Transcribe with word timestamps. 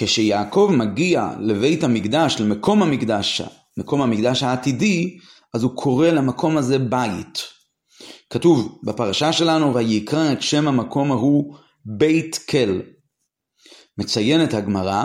כשיעקב 0.00 0.70
מגיע 0.72 1.30
לבית 1.40 1.84
המקדש, 1.84 2.40
למקום 2.40 2.82
המקדש, 2.82 3.42
מקום 3.76 4.02
המקדש 4.02 4.42
העתידי, 4.42 5.18
אז 5.54 5.62
הוא 5.62 5.76
קורא 5.76 6.08
למקום 6.08 6.56
הזה 6.56 6.78
בית. 6.78 7.42
כתוב 8.30 8.78
בפרשה 8.82 9.32
שלנו, 9.32 9.74
ויקרא 9.74 10.32
את 10.32 10.42
שם 10.42 10.68
המקום 10.68 11.12
ההוא 11.12 11.56
בית 11.84 12.38
כל. 12.50 12.80
מציינת 13.98 14.54
הגמרא 14.54 15.04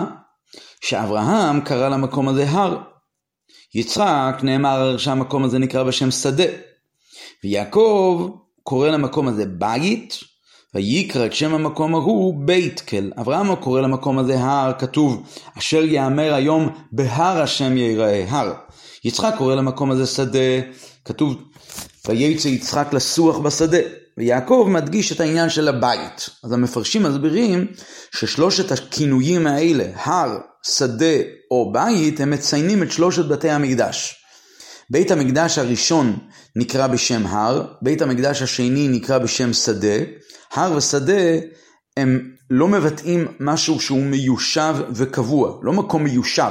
שאברהם 0.84 1.60
קרא 1.60 1.88
למקום 1.88 2.28
הזה 2.28 2.50
הר. 2.50 2.78
יצחק 3.74 4.36
נאמר 4.42 4.96
שהמקום 4.98 5.44
הזה 5.44 5.58
נקרא 5.58 5.82
בשם 5.82 6.10
שדה. 6.10 6.44
ויעקב 7.44 8.30
קורא 8.62 8.88
למקום 8.88 9.28
הזה 9.28 9.46
בית, 9.46 10.18
ויקרא 10.74 11.26
את 11.26 11.32
שם 11.32 11.54
המקום 11.54 11.94
ההוא 11.94 12.34
בית 12.46 12.80
כל. 12.80 13.10
אברהם 13.20 13.54
קורא 13.54 13.80
למקום 13.80 14.18
הזה 14.18 14.40
הר, 14.40 14.72
כתוב 14.78 15.22
אשר 15.58 15.84
יאמר 15.84 16.34
היום 16.34 16.68
בהר 16.92 17.42
השם 17.42 17.76
ייראה 17.76 18.24
הר. 18.28 18.52
יצחק 19.04 19.34
קורא 19.38 19.54
למקום 19.54 19.90
הזה 19.90 20.06
שדה, 20.06 20.38
כתוב 21.04 21.34
וייצא 22.08 22.48
יצחק 22.48 22.88
לסוח 22.92 23.38
בשדה. 23.38 23.78
ויעקב 24.18 24.66
מדגיש 24.70 25.12
את 25.12 25.20
העניין 25.20 25.50
של 25.50 25.68
הבית. 25.68 26.28
אז 26.44 26.52
המפרשים 26.52 27.02
מסבירים 27.02 27.66
ששלושת 28.16 28.72
הכינויים 28.72 29.46
האלה, 29.46 29.84
הר, 29.94 30.38
שדה 30.62 31.16
או 31.50 31.72
בית, 31.72 32.20
הם 32.20 32.30
מציינים 32.30 32.82
את 32.82 32.92
שלושת 32.92 33.24
בתי 33.24 33.50
המקדש. 33.50 34.14
בית 34.90 35.10
המקדש 35.10 35.58
הראשון 35.58 36.16
נקרא 36.56 36.86
בשם 36.86 37.26
הר, 37.26 37.66
בית 37.82 38.02
המקדש 38.02 38.42
השני 38.42 38.88
נקרא 38.88 39.18
בשם 39.18 39.52
שדה. 39.52 39.98
הר 40.54 40.72
ושדה 40.76 41.22
הם 41.96 42.30
לא 42.50 42.68
מבטאים 42.68 43.26
משהו 43.40 43.80
שהוא 43.80 44.02
מיושב 44.02 44.74
וקבוע, 44.90 45.58
לא 45.62 45.72
מקום 45.72 46.04
מיושב. 46.04 46.50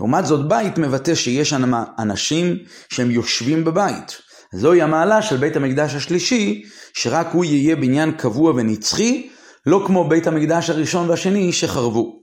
לעומת 0.00 0.26
זאת 0.26 0.48
בית 0.48 0.78
מבטא 0.78 1.14
שיש 1.14 1.54
אנשים 1.98 2.56
שהם 2.92 3.10
יושבים 3.10 3.64
בבית. 3.64 4.18
זוהי 4.54 4.82
המעלה 4.82 5.22
של 5.22 5.36
בית 5.36 5.56
המקדש 5.56 5.94
השלישי, 5.94 6.62
שרק 6.94 7.26
הוא 7.32 7.44
יהיה 7.44 7.76
בניין 7.76 8.12
קבוע 8.12 8.52
ונצחי, 8.56 9.28
לא 9.66 9.84
כמו 9.86 10.08
בית 10.08 10.26
המקדש 10.26 10.70
הראשון 10.70 11.10
והשני 11.10 11.52
שחרבו. 11.52 12.20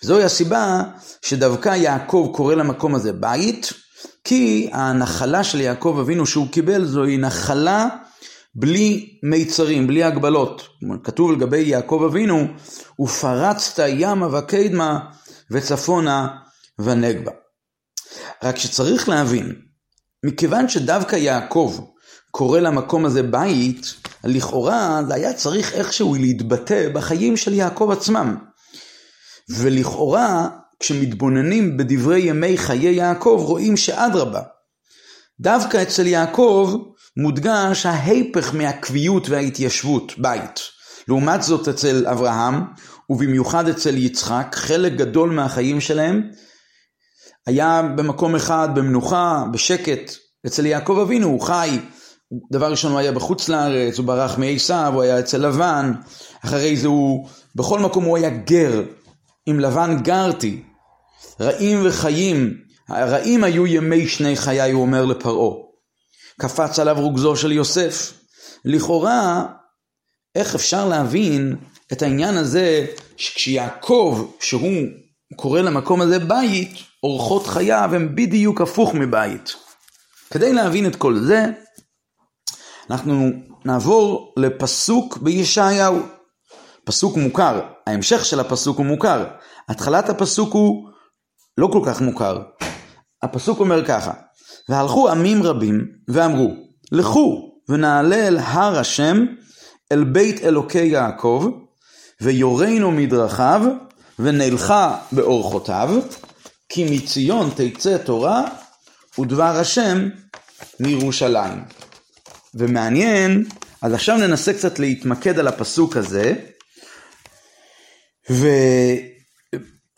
זוהי 0.00 0.24
הסיבה 0.24 0.82
שדווקא 1.22 1.68
יעקב 1.68 2.30
קורא 2.34 2.54
למקום 2.54 2.94
הזה 2.94 3.12
בית, 3.12 3.72
כי 4.24 4.70
הנחלה 4.72 5.44
של 5.44 5.60
יעקב 5.60 5.98
אבינו 6.00 6.26
שהוא 6.26 6.48
קיבל 6.48 6.84
זוהי 6.84 7.18
נחלה 7.18 7.88
בלי 8.56 9.18
מיצרים, 9.22 9.86
בלי 9.86 10.04
הגבלות. 10.04 10.68
כתוב 11.04 11.32
לגבי 11.32 11.60
יעקב 11.60 12.02
אבינו, 12.10 12.46
ופרצת 13.00 13.84
ימה 13.88 14.38
וקדמה 14.38 14.98
וצפונה 15.50 16.28
ונגבה. 16.78 17.32
רק 18.42 18.58
שצריך 18.58 19.08
להבין, 19.08 19.54
מכיוון 20.24 20.68
שדווקא 20.68 21.16
יעקב 21.16 21.80
קורא 22.30 22.60
למקום 22.60 23.04
הזה 23.04 23.22
בית, 23.22 23.94
לכאורה 24.24 25.02
זה 25.08 25.14
היה 25.14 25.32
צריך 25.32 25.72
איכשהו 25.72 26.14
להתבטא 26.14 26.88
בחיים 26.92 27.36
של 27.36 27.52
יעקב 27.52 27.90
עצמם. 27.92 28.36
ולכאורה, 29.48 30.48
כשמתבוננים 30.80 31.76
בדברי 31.76 32.20
ימי 32.20 32.58
חיי 32.58 32.94
יעקב, 32.94 33.42
רואים 33.42 33.76
שאדרבה. 33.76 34.42
דווקא 35.40 35.82
אצל 35.82 36.06
יעקב 36.06 36.76
מודגש 37.16 37.86
ההיפך 37.86 38.54
מהקביעות 38.54 39.28
וההתיישבות, 39.28 40.12
בית. 40.18 40.60
לעומת 41.08 41.42
זאת 41.42 41.68
אצל 41.68 42.06
אברהם, 42.06 42.64
ובמיוחד 43.10 43.68
אצל 43.68 43.96
יצחק, 43.96 44.56
חלק 44.58 44.92
גדול 44.92 45.30
מהחיים 45.30 45.80
שלהם 45.80 46.22
היה 47.46 47.82
במקום 47.82 48.36
אחד, 48.36 48.68
במנוחה, 48.74 49.44
בשקט. 49.52 50.12
אצל 50.46 50.66
יעקב 50.66 50.98
אבינו 51.02 51.28
הוא 51.28 51.40
חי, 51.40 51.78
דבר 52.52 52.70
ראשון 52.70 52.92
הוא 52.92 52.98
היה 52.98 53.12
בחוץ 53.12 53.48
לארץ, 53.48 53.98
הוא 53.98 54.06
ברח 54.06 54.38
מעשיו, 54.38 54.92
הוא 54.94 55.02
היה 55.02 55.18
אצל 55.18 55.46
לבן, 55.46 55.92
אחרי 56.44 56.76
זה 56.76 56.88
הוא, 56.88 57.28
בכל 57.54 57.80
מקום 57.80 58.04
הוא 58.04 58.16
היה 58.16 58.30
גר, 58.30 58.82
עם 59.46 59.60
לבן 59.60 59.96
גרתי, 60.02 60.62
רעים 61.40 61.82
וחיים, 61.84 62.54
הרעים 62.88 63.44
היו 63.44 63.66
ימי 63.66 64.08
שני 64.08 64.36
חיי, 64.36 64.72
הוא 64.72 64.82
אומר 64.82 65.04
לפרעה. 65.04 65.63
קפץ 66.40 66.78
עליו 66.78 66.96
רוגזו 67.00 67.36
של 67.36 67.52
יוסף. 67.52 68.12
לכאורה, 68.64 69.46
איך 70.34 70.54
אפשר 70.54 70.88
להבין 70.88 71.56
את 71.92 72.02
העניין 72.02 72.36
הזה 72.36 72.86
שכשיעקב, 73.16 74.32
שהוא 74.40 74.86
קורא 75.36 75.60
למקום 75.60 76.00
הזה 76.00 76.18
בית, 76.18 76.72
אורחות 77.02 77.46
חייו 77.46 77.90
הם 77.94 78.14
בדיוק 78.14 78.60
הפוך 78.60 78.94
מבית. 78.94 79.54
כדי 80.30 80.52
להבין 80.52 80.86
את 80.86 80.96
כל 80.96 81.18
זה, 81.18 81.44
אנחנו 82.90 83.30
נעבור 83.64 84.34
לפסוק 84.36 85.16
בישעיהו. 85.16 86.00
פסוק 86.84 87.16
מוכר, 87.16 87.60
ההמשך 87.86 88.24
של 88.24 88.40
הפסוק 88.40 88.78
הוא 88.78 88.86
מוכר. 88.86 89.24
התחלת 89.68 90.08
הפסוק 90.08 90.52
הוא 90.52 90.88
לא 91.58 91.68
כל 91.72 91.80
כך 91.86 92.00
מוכר. 92.00 92.42
הפסוק 93.22 93.60
אומר 93.60 93.86
ככה, 93.86 94.12
והלכו 94.68 95.08
עמים 95.08 95.42
רבים 95.42 95.86
ואמרו, 96.08 96.54
לכו 96.92 97.54
ונעלה 97.68 98.28
אל 98.28 98.38
הר 98.38 98.78
השם, 98.78 99.24
אל 99.92 100.04
בית 100.04 100.44
אלוקי 100.44 100.84
יעקב, 100.84 101.46
ויורנו 102.20 102.90
מדרכיו, 102.90 103.62
ונלכה 104.18 104.98
באורחותיו, 105.12 105.90
כי 106.68 106.96
מציון 106.96 107.50
תצא 107.56 107.98
תורה 107.98 108.44
ודבר 109.18 109.56
השם 109.56 110.08
מירושלים. 110.80 111.64
ומעניין, 112.54 113.44
אז 113.82 113.92
עכשיו 113.92 114.16
ננסה 114.16 114.52
קצת 114.52 114.78
להתמקד 114.78 115.38
על 115.38 115.48
הפסוק 115.48 115.96
הזה, 115.96 116.34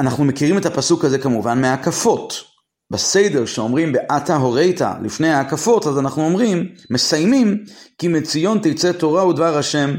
ואנחנו 0.00 0.25
מכירים 0.25 0.59
את 0.59 0.66
הפסוק 0.66 1.04
הזה 1.04 1.19
כמובן 1.19 1.60
מהקפות. 1.60 2.56
בסדר 2.91 3.47
שאומרים 3.47 3.92
בעתה 3.92 4.36
הורית 4.36 4.80
לפני 5.02 5.32
ההקפות, 5.32 5.86
אז 5.86 5.98
אנחנו 5.98 6.24
אומרים, 6.24 6.69
מסיימים, 6.91 7.64
כי 7.98 8.08
מציון 8.08 8.58
תצא 8.62 8.92
תורה 8.92 9.26
ודבר 9.26 9.58
השם 9.58 9.94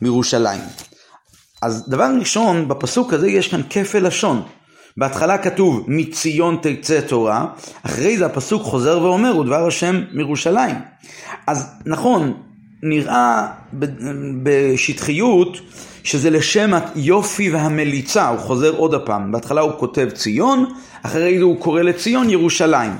מירושלים. 0.00 0.60
אז 1.62 1.88
דבר 1.88 2.10
ראשון, 2.18 2.68
בפסוק 2.68 3.12
הזה 3.12 3.28
יש 3.28 3.48
כאן 3.48 3.60
כפל 3.70 4.06
לשון. 4.06 4.42
בהתחלה 4.96 5.38
כתוב 5.38 5.84
מציון 5.88 6.58
תצא 6.62 7.00
תורה, 7.00 7.46
אחרי 7.82 8.18
זה 8.18 8.26
הפסוק 8.26 8.62
חוזר 8.62 9.02
ואומר 9.02 9.38
ודבר 9.38 9.66
השם 9.66 10.02
מירושלים. 10.12 10.76
אז 11.46 11.66
נכון, 11.86 12.42
נראה 12.82 13.46
בשטחיות 14.42 15.56
שזה 16.04 16.30
לשם 16.30 16.70
היופי 16.94 17.50
והמליצה, 17.50 18.28
הוא 18.28 18.38
חוזר 18.38 18.76
עוד 18.76 18.94
הפעם, 18.94 19.32
בהתחלה 19.32 19.60
הוא 19.60 19.72
כותב 19.78 20.08
ציון, 20.14 20.72
אחרי 21.02 21.38
זה 21.38 21.44
הוא 21.44 21.60
קורא 21.60 21.82
לציון 21.82 22.30
ירושלים. 22.30 22.92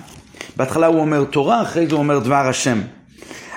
בהתחלה 0.57 0.87
הוא 0.87 1.01
אומר 1.01 1.25
תורה, 1.25 1.63
אחרי 1.63 1.87
זה 1.87 1.93
הוא 1.93 1.99
אומר 1.99 2.19
דבר 2.19 2.49
השם. 2.49 2.81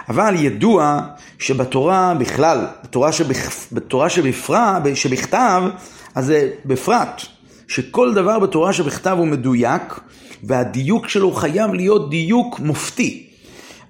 אבל 0.09 0.35
ידוע 0.37 1.01
שבתורה 1.39 2.13
בכלל, 2.19 2.65
בתורה, 2.83 3.11
שבכ... 3.11 3.49
בתורה 3.71 4.09
שבפרע, 4.09 4.79
שבכתב, 4.95 5.63
אז 6.15 6.25
זה 6.25 6.49
בפרט, 6.65 7.21
שכל 7.67 8.13
דבר 8.13 8.39
בתורה 8.39 8.73
שבכתב 8.73 9.15
הוא 9.17 9.27
מדויק, 9.27 9.99
והדיוק 10.43 11.07
שלו 11.07 11.31
חייב 11.31 11.73
להיות 11.73 12.09
דיוק 12.09 12.59
מופתי. 12.59 13.24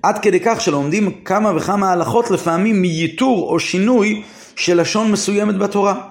עד 0.06 0.20
כדי 0.20 0.40
כך 0.40 0.62
שלומדים 0.62 1.12
כמה 1.26 1.58
וכמה 1.58 1.92
הלכות 1.92 2.32
לפעמים 2.32 2.82
מייתור 2.82 3.50
או 3.50 3.60
שינוי 3.60 4.24
של 4.56 4.82
לשון 4.82 5.12
מסוימת 5.12 5.58
בתורה. 5.58 6.08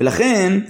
ולכן 0.00 0.60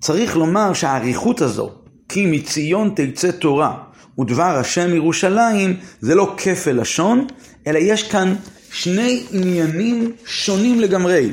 צריך 0.00 0.36
לומר 0.36 0.72
שהאריכות 0.72 1.40
הזו, 1.40 1.70
כי 2.08 2.26
מציון 2.26 2.94
תצא 2.96 3.30
תורה 3.30 3.78
ודבר 4.18 4.56
השם 4.56 4.94
ירושלים, 4.94 5.76
זה 6.00 6.14
לא 6.14 6.34
כפל 6.36 6.80
לשון, 6.80 7.26
אלא 7.66 7.78
יש 7.78 8.02
כאן 8.02 8.34
שני 8.72 9.22
עניינים 9.32 10.12
שונים 10.26 10.80
לגמרי. 10.80 11.32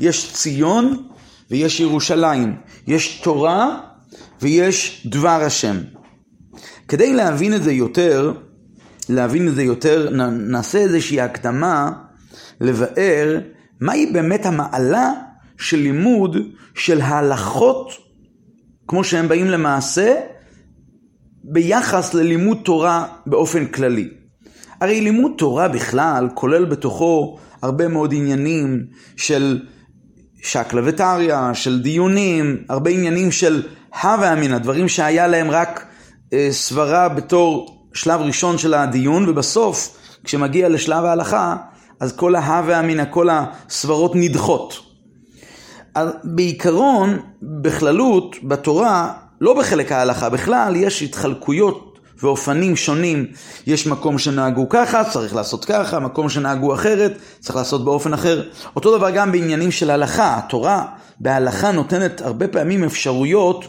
יש 0.00 0.32
ציון 0.32 1.02
ויש 1.50 1.80
ירושלים, 1.80 2.56
יש 2.86 3.20
תורה 3.22 3.78
ויש 4.42 5.06
דבר 5.06 5.40
השם. 5.44 5.76
כדי 6.88 7.12
להבין 7.12 7.54
את 7.54 7.62
זה 7.62 7.72
יותר, 7.72 8.32
להבין 9.10 9.48
את 9.48 9.54
זה 9.54 9.62
יותר, 9.62 10.08
נעשה 10.30 10.78
איזושהי 10.78 11.20
הקדמה 11.20 11.92
לבאר 12.60 13.38
מהי 13.80 14.06
באמת 14.06 14.46
המעלה 14.46 15.12
של 15.58 15.76
לימוד 15.76 16.36
של 16.74 17.00
ההלכות 17.00 17.92
כמו 18.88 19.04
שהם 19.04 19.28
באים 19.28 19.46
למעשה 19.46 20.14
ביחס 21.44 22.14
ללימוד 22.14 22.58
תורה 22.64 23.06
באופן 23.26 23.66
כללי. 23.66 24.08
הרי 24.80 25.00
לימוד 25.00 25.32
תורה 25.38 25.68
בכלל 25.68 26.28
כולל 26.34 26.64
בתוכו 26.64 27.38
הרבה 27.62 27.88
מאוד 27.88 28.14
עניינים 28.14 28.86
של, 29.16 29.62
שקלא 30.42 30.82
וטריא, 30.84 31.52
של 31.52 31.82
דיונים, 31.82 32.64
הרבה 32.68 32.90
עניינים 32.90 33.32
של 33.32 33.62
הווה 34.02 34.32
אמינא, 34.32 34.58
דברים 34.58 34.88
שהיה 34.88 35.26
להם 35.26 35.50
רק 35.50 35.86
אה, 36.32 36.48
סברה 36.50 37.08
בתור 37.08 37.73
שלב 37.94 38.20
ראשון 38.20 38.58
של 38.58 38.74
הדיון, 38.74 39.28
ובסוף, 39.28 39.96
כשמגיע 40.24 40.68
לשלב 40.68 41.04
ההלכה, 41.04 41.56
אז 42.00 42.16
כל 42.16 42.34
ההווה 42.34 42.80
אמינא, 42.80 43.04
כל 43.10 43.28
הסברות 43.30 44.12
נדחות. 44.14 44.80
אז 45.94 46.08
בעיקרון, 46.24 47.18
בכללות, 47.42 48.36
בתורה, 48.42 49.12
לא 49.40 49.54
בחלק 49.54 49.92
ההלכה, 49.92 50.28
בכלל 50.28 50.76
יש 50.76 51.02
התחלקויות 51.02 51.98
ואופנים 52.22 52.76
שונים. 52.76 53.26
יש 53.66 53.86
מקום 53.86 54.18
שנהגו 54.18 54.68
ככה, 54.68 55.04
צריך 55.04 55.34
לעשות 55.34 55.64
ככה, 55.64 55.98
מקום 55.98 56.28
שנהגו 56.28 56.74
אחרת, 56.74 57.18
צריך 57.40 57.56
לעשות 57.56 57.84
באופן 57.84 58.12
אחר. 58.12 58.42
אותו 58.76 58.98
דבר 58.98 59.10
גם 59.10 59.32
בעניינים 59.32 59.70
של 59.70 59.90
הלכה. 59.90 60.38
התורה 60.38 60.84
בהלכה 61.20 61.72
נותנת 61.72 62.20
הרבה 62.20 62.48
פעמים 62.48 62.84
אפשרויות 62.84 63.64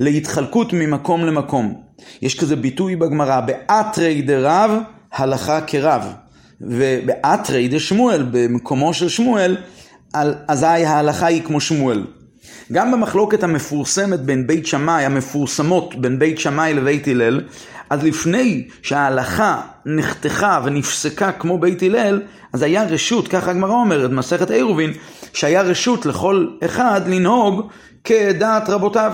להתחלקות 0.00 0.72
ממקום 0.72 1.26
למקום. 1.26 1.89
יש 2.22 2.40
כזה 2.40 2.56
ביטוי 2.56 2.96
בגמרא, 2.96 3.40
באתרי 3.40 4.22
דרב, 4.22 4.70
הלכה 5.12 5.60
כרב. 5.60 6.12
ובאתרי 6.60 7.68
דשמואל, 7.68 8.26
במקומו 8.30 8.94
של 8.94 9.08
שמואל, 9.08 9.56
אזי 10.48 10.66
ההלכה 10.66 11.26
היא 11.26 11.42
כמו 11.42 11.60
שמואל. 11.60 12.04
גם 12.72 12.92
במחלוקת 12.92 13.42
המפורסמת 13.42 14.20
בין 14.20 14.46
בית 14.46 14.66
שמאי, 14.66 15.04
המפורסמות 15.04 15.94
בין 15.94 16.18
בית 16.18 16.38
שמאי 16.38 16.74
לבית 16.74 17.08
הלל, 17.08 17.40
אז 17.90 18.04
לפני 18.04 18.68
שההלכה 18.82 19.60
נחתכה 19.86 20.60
ונפסקה 20.64 21.32
כמו 21.32 21.58
בית 21.58 21.82
הלל, 21.82 22.22
אז 22.52 22.62
היה 22.62 22.84
רשות, 22.84 23.28
ככה 23.28 23.50
הגמרא 23.50 23.72
אומרת, 23.72 24.10
מסכת 24.10 24.50
עירובין, 24.50 24.92
שהיה 25.32 25.62
רשות 25.62 26.06
לכל 26.06 26.46
אחד 26.64 27.00
לנהוג 27.06 27.68
כדעת 28.04 28.68
רבותיו. 28.68 29.12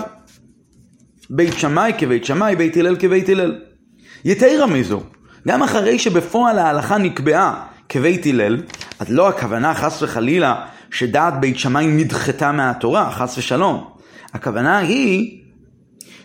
בית 1.29 1.53
שמאי 1.59 1.93
כבית 1.97 2.25
שמאי, 2.25 2.55
בית 2.55 2.77
הלל 2.77 2.95
כבית 2.95 3.29
הלל. 3.29 3.55
יתרה 4.25 4.65
מזו, 4.65 5.03
גם 5.47 5.63
אחרי 5.63 5.99
שבפועל 5.99 6.59
ההלכה 6.59 6.97
נקבעה 6.97 7.65
כבית 7.89 8.25
הלל, 8.25 8.57
אז 8.99 9.11
לא 9.11 9.29
הכוונה 9.29 9.73
חס 9.73 10.03
וחלילה 10.03 10.65
שדעת 10.91 11.39
בית 11.39 11.59
שמאי 11.59 11.87
נדחתה 11.87 12.51
מהתורה, 12.51 13.11
חס 13.11 13.37
ושלום. 13.37 13.83
הכוונה 14.33 14.77
היא 14.77 15.41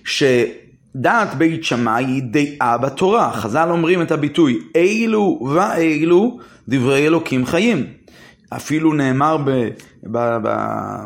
שדעת 0.05 1.35
בית 1.39 1.65
שמאי 1.65 2.05
היא 2.05 2.23
דעה 2.23 2.79
בתורה. 2.79 3.33
חז"ל 3.33 3.69
אומרים 3.71 4.03
את 4.03 4.11
הביטוי, 4.11 4.59
אילו 4.75 5.49
ואילו 5.55 6.39
דברי 6.69 7.07
אלוקים 7.07 7.47
חיים. 7.47 7.87
אפילו 8.57 8.93
נאמר 8.93 9.37
ב, 9.37 9.51
ב, 10.05 10.19
ב, 10.43 10.57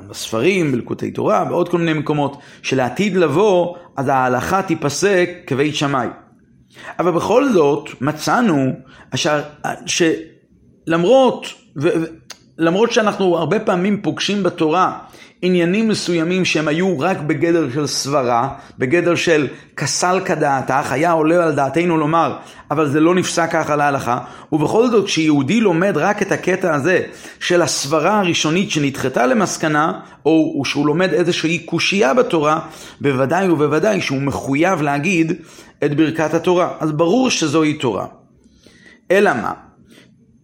בספרים, 0.08 0.72
בלקוטי 0.72 1.10
תורה, 1.10 1.44
בעוד 1.44 1.68
כל 1.68 1.78
מיני 1.78 1.92
מקומות, 1.92 2.38
שלעתיד 2.62 3.16
לבוא, 3.16 3.76
אז 3.96 4.08
ההלכה 4.08 4.62
תיפסק 4.62 5.30
כבית 5.46 5.74
שמאי. 5.74 6.08
אבל 6.98 7.10
בכל 7.10 7.48
זאת, 7.48 7.88
מצאנו 8.00 8.72
אשר, 9.14 9.42
שלמרות, 9.86 11.46
ו, 11.82 11.88
למרות 12.58 12.92
שאנחנו 12.92 13.38
הרבה 13.38 13.60
פעמים 13.60 14.02
פוגשים 14.02 14.42
בתורה 14.42 14.98
עניינים 15.42 15.88
מסוימים 15.88 16.44
שהם 16.44 16.68
היו 16.68 16.98
רק 16.98 17.20
בגדר 17.20 17.70
של 17.74 17.86
סברה, 17.86 18.48
בגדר 18.78 19.14
של 19.14 19.48
כסל 19.76 20.20
כדעתך, 20.24 20.92
היה 20.92 21.12
עולה 21.12 21.44
על 21.44 21.54
דעתנו 21.54 21.96
לומר, 21.96 22.36
אבל 22.70 22.88
זה 22.88 23.00
לא 23.00 23.14
נפסק 23.14 23.50
ככה 23.50 23.76
להלכה, 23.76 24.18
ובכל 24.52 24.90
זאת 24.90 25.06
כשיהודי 25.06 25.60
לומד 25.60 25.96
רק 25.96 26.22
את 26.22 26.32
הקטע 26.32 26.74
הזה 26.74 27.02
של 27.40 27.62
הסברה 27.62 28.20
הראשונית 28.20 28.70
שנדחתה 28.70 29.26
למסקנה, 29.26 30.00
או 30.26 30.62
שהוא 30.64 30.86
לומד 30.86 31.12
איזושהי 31.12 31.58
קושייה 31.58 32.14
בתורה, 32.14 32.60
בוודאי 33.00 33.48
ובוודאי 33.48 34.00
שהוא 34.00 34.22
מחויב 34.22 34.82
להגיד 34.82 35.32
את 35.84 35.96
ברכת 35.96 36.34
התורה. 36.34 36.70
אז 36.80 36.92
ברור 36.92 37.30
שזוהי 37.30 37.74
תורה. 37.74 38.06
אלא 39.10 39.32
מה? 39.34 39.65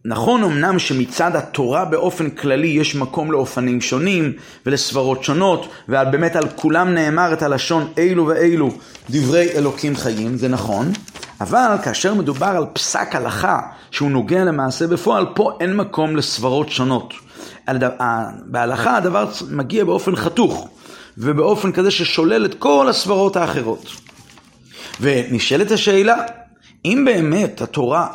נכון 0.04 0.44
אמנם 0.44 0.78
שמצד 0.78 1.36
התורה 1.36 1.84
באופן 1.84 2.30
כללי 2.30 2.66
יש 2.66 2.94
מקום 2.94 3.32
לאופנים 3.32 3.80
שונים 3.80 4.32
ולסברות 4.66 5.24
שונות 5.24 5.68
ובאמת 5.88 6.36
על 6.36 6.48
כולם 6.56 6.94
נאמר 6.94 7.32
את 7.32 7.42
הלשון 7.42 7.92
אילו 7.96 8.26
ואילו 8.26 8.70
דברי 9.10 9.48
אלוקים 9.54 9.96
חיים, 9.96 10.36
זה 10.36 10.48
נכון, 10.48 10.92
אבל 11.40 11.76
כאשר 11.84 12.14
מדובר 12.14 12.46
על 12.46 12.66
פסק 12.72 13.14
הלכה 13.14 13.60
שהוא 13.90 14.10
נוגע 14.10 14.44
למעשה 14.44 14.86
בפועל, 14.86 15.26
פה 15.34 15.50
אין 15.60 15.76
מקום 15.76 16.16
לסברות 16.16 16.70
שונות. 16.70 17.14
בהלכה 18.46 18.96
הדבר 18.96 19.28
מגיע 19.50 19.84
באופן 19.84 20.16
חתוך 20.16 20.68
ובאופן 21.18 21.72
כזה 21.72 21.90
ששולל 21.90 22.44
את 22.44 22.54
כל 22.54 22.88
הסברות 22.88 23.36
האחרות. 23.36 23.86
ונשאלת 25.00 25.70
השאלה, 25.70 26.16
אם 26.84 27.02
באמת 27.06 27.60
התורה 27.60 28.06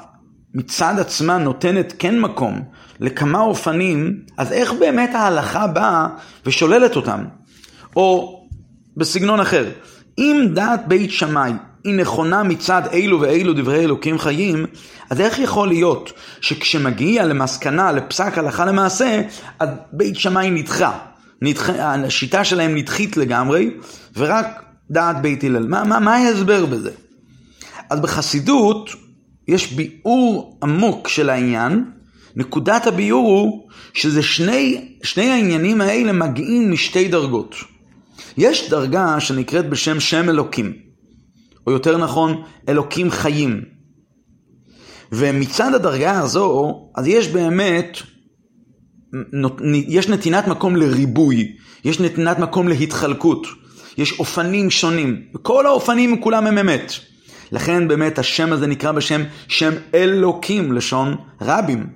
מצד 0.58 0.96
עצמה 1.00 1.38
נותנת 1.38 1.94
כן 2.00 2.20
מקום 2.20 2.62
לכמה 3.00 3.40
אופנים, 3.40 4.20
אז 4.38 4.52
איך 4.52 4.74
באמת 4.80 5.16
ההלכה 5.16 5.68
באה 5.68 6.08
ושוללת 6.46 6.96
אותם? 6.96 7.26
או 7.96 8.40
בסגנון 8.98 9.40
אחר, 9.40 9.70
אם 10.18 10.48
דעת 10.54 10.88
בית 10.88 11.12
שמאי 11.12 11.52
היא 11.84 11.96
נכונה 11.96 12.44
מצד 12.44 12.82
אילו 12.92 13.22
ואילו 13.22 13.54
דברי 13.54 13.80
אלוקים 13.80 14.20
חיים, 14.20 14.66
אז 15.10 15.22
איך 15.22 15.40
יכול 15.40 15.68
להיות 15.68 16.14
שכשמגיע 16.42 17.26
למסקנה, 17.26 17.92
לפסק 17.92 18.38
הלכה 18.38 18.66
למעשה, 18.66 19.22
אז 19.60 19.70
בית 19.92 20.16
שמאי 20.16 20.52
נדחה, 20.52 20.98
נדחה, 21.42 21.94
השיטה 21.94 22.44
שלהם 22.44 22.76
נדחית 22.76 23.18
לגמרי, 23.18 23.72
ורק 24.16 24.64
דעת 24.92 25.22
בית 25.22 25.44
הלל. 25.44 25.68
מה, 25.68 25.84
מה, 25.84 26.00
מה 26.00 26.16
ההסבר 26.16 26.66
בזה? 26.66 26.92
אז 27.90 28.00
בחסידות 28.00 28.90
יש 29.48 29.74
ביאור 29.74 30.60
עמוק 30.64 31.08
של 31.08 31.30
העניין, 31.30 31.86
נקודת 32.36 32.88
הביאור 32.88 33.28
הוא 33.28 33.70
שזה 33.94 34.24
שני, 34.24 34.94
שני 35.04 35.30
העניינים 35.30 35.82
האלה 35.82 36.12
מגיעים 36.12 36.72
משתי 36.72 37.08
דרגות. 37.08 37.56
יש 38.38 38.70
דרגה 38.70 39.20
שנקראת 39.20 39.70
בשם 39.70 40.00
שם 40.00 40.30
אלוקים, 40.30 40.74
או 41.68 41.72
יותר 41.72 41.98
נכון, 41.98 42.44
אלוקים 42.70 43.12
חיים. 43.12 43.62
ומצד 45.12 45.74
הדרגה 45.74 46.20
הזו, 46.20 46.74
אז 46.96 47.08
יש 47.08 47.28
באמת, 47.28 47.98
יש 49.88 50.10
נתינת 50.10 50.48
מקום 50.48 50.76
לריבוי, 50.76 51.56
יש 51.86 52.00
נתינת 52.00 52.40
מקום 52.40 52.68
להתחלקות, 52.68 53.48
יש 53.98 54.20
אופנים 54.20 54.72
שונים, 54.72 55.22
וכל 55.36 55.66
האופנים 55.66 56.22
כולם 56.22 56.48
הם 56.48 56.58
אמת. 56.58 56.94
לכן 57.52 57.88
באמת 57.88 58.20
השם 58.20 58.54
הזה 58.54 58.68
נקרא 58.68 58.92
בשם 58.92 59.24
שם 59.48 59.74
אלוקים, 59.94 60.74
לשון 60.74 61.16
רבים. 61.42 61.88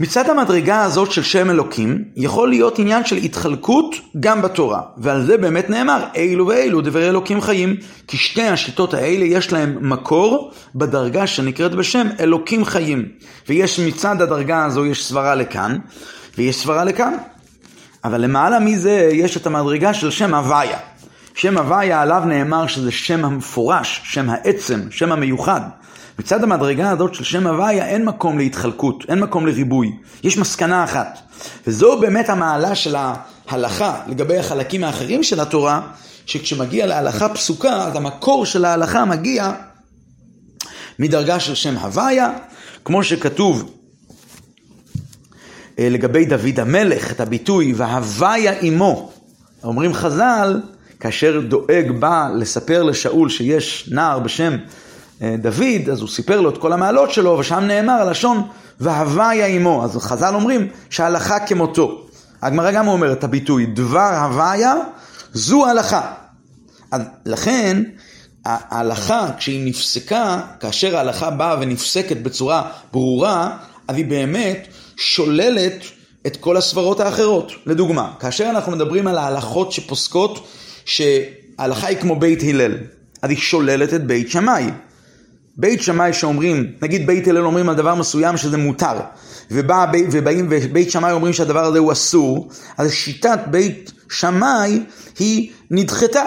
מצד 0.00 0.30
המדרגה 0.30 0.82
הזאת 0.82 1.12
של 1.12 1.22
שם 1.22 1.50
אלוקים, 1.50 2.04
יכול 2.16 2.48
להיות 2.48 2.78
עניין 2.78 3.04
של 3.04 3.16
התחלקות 3.16 3.96
גם 4.20 4.42
בתורה. 4.42 4.80
ועל 4.96 5.26
זה 5.26 5.36
באמת 5.36 5.70
נאמר, 5.70 6.04
אילו 6.14 6.46
ואילו 6.46 6.80
דברי 6.80 7.08
אלוקים 7.08 7.40
חיים. 7.40 7.76
כי 8.06 8.16
שתי 8.16 8.42
השיטות 8.42 8.94
האלה 8.94 9.24
יש 9.24 9.52
להם 9.52 9.78
מקור 9.80 10.52
בדרגה 10.74 11.26
שנקראת 11.26 11.74
בשם 11.74 12.06
אלוקים 12.20 12.64
חיים. 12.64 13.08
ויש 13.48 13.80
מצד 13.80 14.22
הדרגה 14.22 14.64
הזו, 14.64 14.86
יש 14.86 15.06
סברה 15.06 15.34
לכאן, 15.34 15.78
ויש 16.38 16.56
סברה 16.56 16.84
לכאן. 16.84 17.14
אבל 18.04 18.20
למעלה 18.20 18.60
מזה 18.60 19.08
יש 19.12 19.36
את 19.36 19.46
המדרגה 19.46 19.94
של 19.94 20.10
שם 20.10 20.34
הוויה. 20.34 20.78
שם 21.40 21.58
הוויה 21.58 22.02
עליו 22.02 22.22
נאמר 22.26 22.66
שזה 22.66 22.90
שם 22.90 23.24
המפורש, 23.24 24.00
שם 24.04 24.30
העצם, 24.30 24.80
שם 24.90 25.12
המיוחד. 25.12 25.60
מצד 26.18 26.44
המדרגה 26.44 26.90
הזאת 26.90 27.14
של 27.14 27.24
שם 27.24 27.46
הוויה 27.46 27.86
אין 27.86 28.04
מקום 28.04 28.38
להתחלקות, 28.38 29.04
אין 29.08 29.20
מקום 29.20 29.46
לריבוי. 29.46 29.92
יש 30.24 30.38
מסקנה 30.38 30.84
אחת. 30.84 31.18
וזו 31.66 32.00
באמת 32.00 32.28
המעלה 32.28 32.74
של 32.74 32.96
ההלכה 33.48 34.00
לגבי 34.06 34.38
החלקים 34.38 34.84
האחרים 34.84 35.22
של 35.22 35.40
התורה, 35.40 35.80
שכשמגיע 36.26 36.86
להלכה 36.86 37.28
פסוקה, 37.28 37.86
אז 37.86 37.96
המקור 37.96 38.46
של 38.46 38.64
ההלכה 38.64 39.04
מגיע 39.04 39.52
מדרגה 40.98 41.40
של 41.40 41.54
שם 41.54 41.76
הוויה, 41.76 42.32
כמו 42.84 43.04
שכתוב 43.04 43.74
אה, 45.78 45.88
לגבי 45.90 46.24
דוד 46.24 46.60
המלך, 46.60 47.12
את 47.12 47.20
הביטוי 47.20 47.72
והוויה 47.76 48.52
עמו. 48.60 49.12
אומרים 49.64 49.94
חז"ל, 49.94 50.60
כאשר 51.00 51.40
דואג 51.48 51.90
בא 51.98 52.28
לספר 52.34 52.82
לשאול 52.82 53.28
שיש 53.28 53.88
נער 53.92 54.18
בשם 54.18 54.56
אה, 55.22 55.34
דוד, 55.42 55.88
אז 55.92 56.00
הוא 56.00 56.08
סיפר 56.08 56.40
לו 56.40 56.50
את 56.50 56.58
כל 56.58 56.72
המעלות 56.72 57.10
שלו, 57.10 57.36
ושם 57.38 57.60
נאמר 57.60 57.92
הלשון 57.92 58.42
והוויה 58.80 59.46
עמו. 59.46 59.84
אז 59.84 59.96
חז"ל 59.96 60.34
אומרים 60.34 60.68
שההלכה 60.90 61.38
כמותו. 61.38 62.06
הגמרא 62.42 62.70
גם 62.70 62.88
אומרת 62.88 63.18
את 63.18 63.24
הביטוי 63.24 63.66
דבר 63.66 64.14
הוויה 64.14 64.74
זו 65.32 65.66
הלכה. 65.66 66.12
אז 66.90 67.02
לכן 67.26 67.82
ההלכה 68.44 69.28
כשהיא 69.38 69.66
נפסקה, 69.66 70.40
כאשר 70.60 70.96
ההלכה 70.96 71.30
באה 71.30 71.56
ונפסקת 71.60 72.16
בצורה 72.16 72.70
ברורה, 72.92 73.56
אז 73.88 73.96
היא 73.96 74.04
באמת 74.04 74.66
שוללת 74.96 75.84
את 76.26 76.36
כל 76.36 76.56
הסברות 76.56 77.00
האחרות. 77.00 77.52
לדוגמה, 77.66 78.12
כאשר 78.20 78.50
אנחנו 78.50 78.72
מדברים 78.72 79.06
על 79.06 79.18
ההלכות 79.18 79.72
שפוסקות 79.72 80.46
שההלכה 80.84 81.86
היא 81.86 81.96
כמו 81.96 82.16
בית 82.16 82.42
הלל, 82.42 82.74
אז 83.22 83.30
היא 83.30 83.38
שוללת 83.38 83.94
את 83.94 84.06
בית 84.06 84.30
שמאי. 84.30 84.64
בית 85.56 85.82
שמאי 85.82 86.12
שאומרים, 86.12 86.72
נגיד 86.82 87.06
בית 87.06 87.28
הלל 87.28 87.44
אומרים 87.44 87.68
על 87.68 87.74
דבר 87.74 87.94
מסוים 87.94 88.36
שזה 88.36 88.56
מותר, 88.56 89.00
ובא, 89.50 89.86
ובאים 90.12 90.46
ובית 90.50 90.90
שמאי 90.90 91.12
אומרים 91.12 91.32
שהדבר 91.32 91.64
הזה 91.64 91.78
הוא 91.78 91.92
אסור, 91.92 92.48
אז 92.78 92.92
שיטת 92.92 93.38
בית 93.50 93.92
שמאי 94.10 94.80
היא 95.18 95.50
נדחתה. 95.70 96.24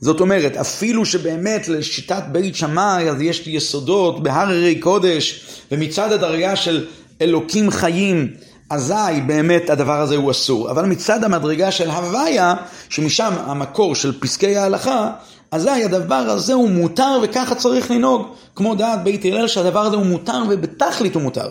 זאת 0.00 0.20
אומרת, 0.20 0.56
אפילו 0.56 1.06
שבאמת 1.06 1.68
לשיטת 1.68 2.22
בית 2.32 2.56
שמאי 2.56 3.10
אז 3.10 3.20
יש 3.20 3.46
יסודות 3.46 4.22
בהררי 4.22 4.80
קודש, 4.80 5.46
ומצד 5.72 6.12
הדרגה 6.12 6.56
של 6.56 6.86
אלוקים 7.20 7.70
חיים, 7.70 8.28
אזי 8.72 9.20
באמת 9.26 9.70
הדבר 9.70 10.00
הזה 10.00 10.16
הוא 10.16 10.30
אסור. 10.30 10.70
אבל 10.70 10.86
מצד 10.86 11.24
המדרגה 11.24 11.70
של 11.70 11.90
הוויה, 11.90 12.54
שמשם 12.88 13.32
המקור 13.38 13.94
של 13.94 14.20
פסקי 14.20 14.56
ההלכה, 14.56 15.10
אזי 15.50 15.70
הדבר 15.70 16.14
הזה 16.14 16.54
הוא 16.54 16.70
מותר 16.70 17.20
וככה 17.22 17.54
צריך 17.54 17.90
לנהוג. 17.90 18.26
כמו 18.56 18.74
דעת 18.74 19.04
בית 19.04 19.24
הלל 19.24 19.48
שהדבר 19.48 19.80
הזה 19.80 19.96
הוא 19.96 20.06
מותר 20.06 20.42
ובתכלית 20.50 21.14
הוא 21.14 21.22
מותר. 21.22 21.50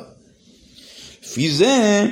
לפי 1.24 1.52
זה 1.52 2.06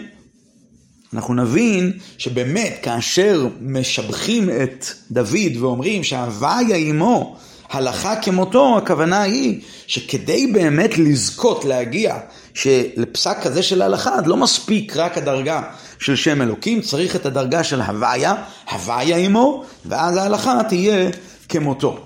אנחנו 1.13 1.33
נבין 1.33 1.91
שבאמת 2.17 2.79
כאשר 2.81 3.47
משבחים 3.61 4.49
את 4.49 4.85
דוד 5.11 5.57
ואומרים 5.59 6.03
שההוויה 6.03 6.75
עמו 6.77 7.35
הלכה 7.69 8.15
כמותו, 8.15 8.77
הכוונה 8.77 9.21
היא 9.21 9.61
שכדי 9.87 10.47
באמת 10.47 10.97
לזכות 10.97 11.65
להגיע 11.65 12.17
שלפסק 12.53 13.37
כזה 13.41 13.63
של 13.63 13.81
ההלכה, 13.81 14.15
לא 14.25 14.37
מספיק 14.37 14.97
רק 14.97 15.17
הדרגה 15.17 15.61
של 15.99 16.15
שם 16.15 16.41
אלוקים, 16.41 16.81
צריך 16.81 17.15
את 17.15 17.25
הדרגה 17.25 17.63
של 17.63 17.81
הוויה, 17.81 18.33
הוויה 18.71 19.17
עמו, 19.17 19.63
ואז 19.85 20.17
ההלכה 20.17 20.61
תהיה 20.69 21.09
כמותו. 21.49 22.05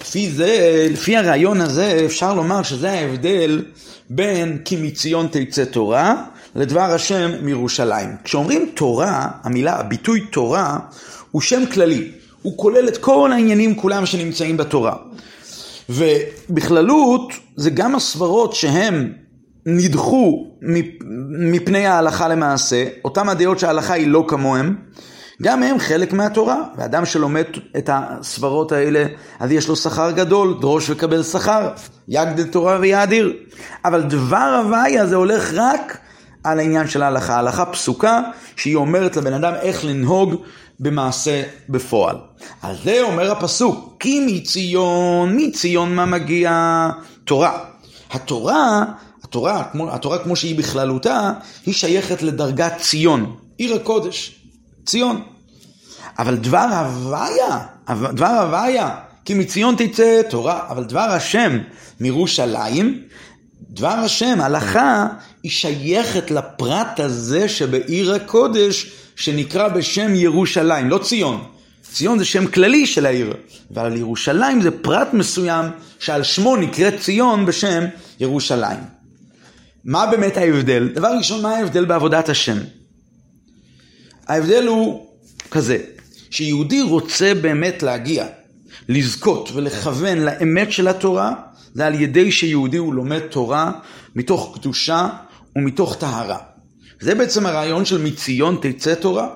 לפי 0.00 0.30
זה, 0.30 0.86
לפי 0.90 1.16
הרעיון 1.16 1.60
הזה, 1.60 2.02
אפשר 2.06 2.34
לומר 2.34 2.62
שזה 2.62 2.92
ההבדל 2.92 3.64
בין 4.10 4.58
כי 4.64 4.76
מציון 4.76 5.28
תצא 5.30 5.64
תורה 5.64 6.24
לדבר 6.54 6.80
השם 6.80 7.30
מירושלים. 7.42 8.08
כשאומרים 8.24 8.70
תורה, 8.74 9.28
המילה, 9.42 9.76
הביטוי 9.76 10.20
תורה, 10.20 10.78
הוא 11.30 11.42
שם 11.42 11.66
כללי. 11.66 12.10
הוא 12.42 12.56
כולל 12.56 12.88
את 12.88 12.96
כל 12.96 13.32
העניינים 13.32 13.74
כולם 13.74 14.06
שנמצאים 14.06 14.56
בתורה. 14.56 14.96
ובכללות 15.88 17.32
זה 17.56 17.70
גם 17.70 17.94
הסברות 17.94 18.52
שהם 18.52 19.12
נדחו 19.66 20.46
מפני 21.50 21.86
ההלכה 21.86 22.28
למעשה, 22.28 22.84
אותם 23.04 23.28
הדעות 23.28 23.58
שההלכה 23.58 23.94
היא 23.94 24.08
לא 24.08 24.24
כמוהם, 24.28 24.76
גם 25.42 25.62
הם 25.62 25.78
חלק 25.78 26.12
מהתורה, 26.12 26.56
ואדם 26.76 27.04
שלומד 27.04 27.44
את 27.78 27.90
הסברות 27.92 28.72
האלה, 28.72 29.04
אז 29.40 29.52
יש 29.52 29.68
לו 29.68 29.76
שכר 29.76 30.10
גדול, 30.10 30.54
דרוש 30.60 30.90
וקבל 30.90 31.22
שכר, 31.22 31.70
יגדל 32.08 32.44
תורה 32.44 32.78
ויאדיר. 32.80 33.32
אבל 33.84 34.02
דבר 34.02 34.62
הוויה 34.64 35.06
זה 35.06 35.16
הולך 35.16 35.52
רק 35.54 35.98
על 36.44 36.58
העניין 36.58 36.88
של 36.88 37.02
ההלכה, 37.02 37.34
ההלכה 37.34 37.64
פסוקה, 37.64 38.20
שהיא 38.56 38.76
אומרת 38.76 39.16
לבן 39.16 39.32
אדם 39.32 39.52
איך 39.62 39.84
לנהוג 39.84 40.42
במעשה 40.80 41.42
בפועל. 41.68 42.16
על 42.62 42.76
זה 42.84 43.02
אומר 43.02 43.32
הפסוק, 43.32 43.96
כי 44.00 44.20
מציון, 44.26 45.36
מציון 45.36 45.94
מה 45.96 46.06
מגיע? 46.06 46.88
תורה. 47.24 47.64
התורה, 48.10 48.84
התורה, 49.22 49.64
התורה 49.90 50.18
כמו 50.18 50.36
שהיא 50.36 50.58
בכללותה, 50.58 51.32
היא 51.66 51.74
שייכת 51.74 52.22
לדרגת 52.22 52.72
ציון, 52.80 53.36
עיר 53.58 53.74
הקודש, 53.74 54.34
ציון. 54.86 55.22
אבל 56.18 56.36
דבר 56.36 56.58
הוויה, 56.58 57.58
דבר 58.12 58.26
הוויה, 58.26 58.96
כי 59.24 59.34
מציון 59.34 59.74
תצא 59.78 60.22
תורה, 60.30 60.66
אבל 60.68 60.84
דבר 60.84 61.00
השם 61.10 61.58
מירושלים, 62.00 63.02
דבר 63.70 63.88
השם, 63.88 64.40
הלכה, 64.40 65.06
היא 65.42 65.50
שייכת 65.50 66.30
לפרט 66.30 67.00
הזה 67.00 67.48
שבעיר 67.48 68.14
הקודש, 68.14 68.92
שנקרא 69.16 69.68
בשם 69.68 70.14
ירושלים, 70.14 70.90
לא 70.90 70.98
ציון. 70.98 71.44
ציון 71.92 72.18
זה 72.18 72.24
שם 72.24 72.46
כללי 72.46 72.86
של 72.86 73.06
העיר, 73.06 73.34
אבל 73.74 73.96
ירושלים 73.96 74.62
זה 74.62 74.70
פרט 74.70 75.08
מסוים 75.12 75.66
שעל 75.98 76.22
שמו 76.22 76.56
נקראת 76.56 76.94
ציון 77.00 77.46
בשם 77.46 77.84
ירושלים. 78.20 78.78
מה 79.84 80.06
באמת 80.06 80.36
ההבדל? 80.36 80.88
דבר 80.94 81.08
ראשון, 81.16 81.42
מה 81.42 81.56
ההבדל 81.56 81.84
בעבודת 81.84 82.28
השם? 82.28 82.58
ההבדל 84.26 84.66
הוא 84.66 85.06
כזה, 85.50 85.78
שיהודי 86.30 86.82
רוצה 86.82 87.32
באמת 87.34 87.82
להגיע, 87.82 88.26
לזכות 88.88 89.50
ולכוון 89.54 90.18
לאמת 90.18 90.72
של 90.72 90.88
התורה, 90.88 91.34
זה 91.74 91.86
על 91.86 92.00
ידי 92.00 92.32
שיהודי 92.32 92.76
הוא 92.76 92.94
לומד 92.94 93.20
תורה 93.20 93.72
מתוך 94.14 94.58
קדושה 94.60 95.08
ומתוך 95.56 95.96
טהרה. 95.96 96.38
זה 97.00 97.14
בעצם 97.14 97.46
הרעיון 97.46 97.84
של 97.84 97.98
מציון 97.98 98.58
תצא 98.62 98.94
תורה, 98.94 99.28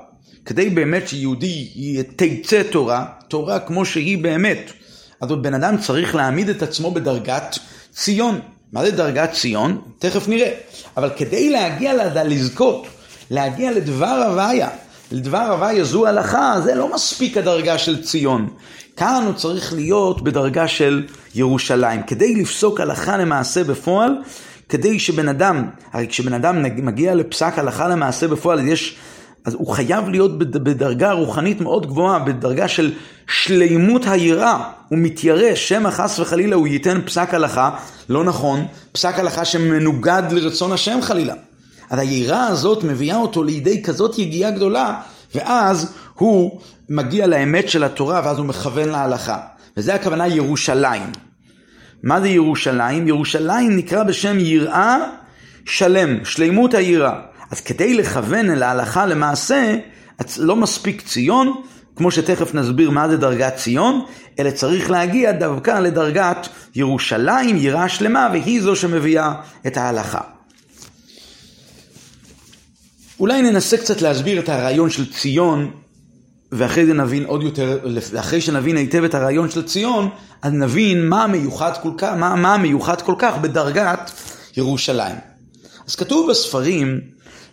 כדי 0.45 0.71
באמת 0.71 1.09
שיהודי 1.09 1.69
תצא 2.17 2.63
תורה, 2.63 3.05
תורה 3.29 3.59
כמו 3.59 3.85
שהיא 3.85 4.19
באמת. 4.19 4.73
אז 5.21 5.29
בן 5.29 5.55
אדם 5.55 5.77
צריך 5.79 6.15
להעמיד 6.15 6.49
את 6.49 6.63
עצמו 6.63 6.91
בדרגת 6.91 7.59
ציון. 7.93 8.41
מה 8.73 8.85
זה 8.85 8.91
דרגת 8.91 9.33
ציון? 9.33 9.81
תכף 9.99 10.29
נראה. 10.29 10.53
אבל 10.97 11.11
כדי 11.17 11.51
להגיע 11.51 11.93
לזכות, 12.25 12.87
להגיע 13.31 13.73
לדבר 13.73 14.25
הוויה, 14.29 14.69
לדבר 15.13 15.39
הוויה 15.39 15.85
זו 15.85 16.07
הלכה, 16.07 16.55
זה 16.65 16.75
לא 16.75 16.95
מספיק 16.95 17.37
הדרגה 17.37 17.79
של 17.79 18.03
ציון. 18.03 18.49
כאן 18.97 19.23
הוא 19.27 19.35
צריך 19.35 19.73
להיות 19.73 20.23
בדרגה 20.23 20.69
של 20.69 21.07
ירושלים. 21.35 22.03
כדי 22.03 22.35
לפסוק 22.35 22.81
הלכה 22.81 23.17
למעשה 23.17 23.65
בפועל, 23.65 24.13
כדי 24.69 24.99
שבן 24.99 25.29
אדם, 25.29 25.65
הרי 25.93 26.07
כשבן 26.09 26.33
אדם 26.33 26.63
מגיע 26.63 27.15
לפסק 27.15 27.59
הלכה 27.59 27.89
למעשה 27.89 28.29
בפועל, 28.29 28.69
יש, 28.69 28.97
אז 29.45 29.55
הוא 29.55 29.69
חייב 29.69 30.09
להיות 30.09 30.39
בדרגה 30.39 31.13
רוחנית 31.13 31.61
מאוד 31.61 31.87
גבוהה, 31.87 32.19
בדרגה 32.19 32.69
של 32.69 32.93
שלימות 33.29 34.03
היראה. 34.07 34.71
הוא 34.89 34.99
מתיירא, 34.99 35.55
שמא 35.55 35.91
חס 35.91 36.19
וחלילה 36.19 36.57
הוא 36.57 36.67
ייתן 36.67 37.01
פסק 37.07 37.35
הלכה, 37.35 37.71
לא 38.09 38.25
נכון, 38.25 38.67
פסק 38.93 39.19
הלכה 39.19 39.45
שמנוגד 39.45 40.23
לרצון 40.31 40.73
השם 40.73 40.99
חלילה. 41.03 41.35
אז 41.91 41.99
היראה 41.99 42.47
הזאת 42.47 42.85
מביאה 42.85 43.17
אותו 43.17 43.45
לידי 43.45 43.83
כזאת 43.83 44.19
יגיעה 44.19 44.51
גדולה, 44.51 45.01
ואז 45.35 45.93
הוא 46.15 46.61
מגיע 46.89 47.27
לאמת 47.27 47.69
של 47.69 47.85
התורה, 47.85 48.21
ואז 48.25 48.39
הוא 48.39 48.47
מכוון 48.47 48.89
להלכה. 48.89 49.39
וזה 49.77 49.95
הכוונה 49.95 50.27
ירושלים. 50.27 51.13
מה 52.03 52.21
זה 52.21 52.29
ירושלים? 52.29 53.09
ירושלים 53.09 53.77
נקרא 53.77 54.03
בשם 54.03 54.39
יראה 54.39 54.99
שלם, 55.67 56.25
שלימות 56.25 56.75
היראה. 56.75 57.21
אז 57.51 57.61
כדי 57.61 57.95
לכוון 57.95 58.51
אל 58.51 58.63
ההלכה 58.63 59.07
למעשה, 59.07 59.77
לא 60.39 60.57
מספיק 60.57 61.03
ציון, 61.03 61.63
כמו 61.97 62.11
שתכף 62.11 62.55
נסביר 62.55 62.91
מה 62.91 63.09
זה 63.09 63.17
דרגת 63.17 63.57
ציון, 63.57 64.05
אלא 64.39 64.51
צריך 64.51 64.91
להגיע 64.91 65.33
דווקא 65.33 65.81
לדרגת 65.81 66.49
ירושלים, 66.75 67.57
יראה 67.57 67.89
שלמה, 67.89 68.29
והיא 68.33 68.63
זו 68.63 68.77
שמביאה 68.77 69.35
את 69.67 69.77
ההלכה. 69.77 70.21
אולי 73.21 73.43
ננסה 73.43 73.77
קצת 73.77 74.03
להסביר 74.03 74.39
את 74.39 74.49
הרעיון 74.49 74.91
של 74.91 75.13
ציון, 75.13 75.71
ואחרי 76.53 76.87
זה 76.87 76.95
נבין 76.95 77.25
עוד 77.25 77.43
יותר, 77.43 77.79
אחרי 78.21 78.41
שנבין 78.41 78.77
היטב 78.77 79.05
את 79.05 79.15
הרעיון 79.15 79.51
של 79.51 79.63
ציון, 79.63 80.09
אז 80.43 80.53
נבין 80.53 81.09
מה 81.09 81.27
מיוחד 81.27 81.73
כל 81.83 81.91
כך, 81.99 82.13
מה, 82.13 82.35
מה 82.35 82.57
מיוחד 82.57 83.03
כל 83.03 83.15
כך 83.19 83.37
בדרגת 83.41 84.11
ירושלים. 84.57 85.17
אז 85.89 85.95
כתוב 85.95 86.31
בספרים, 86.31 87.01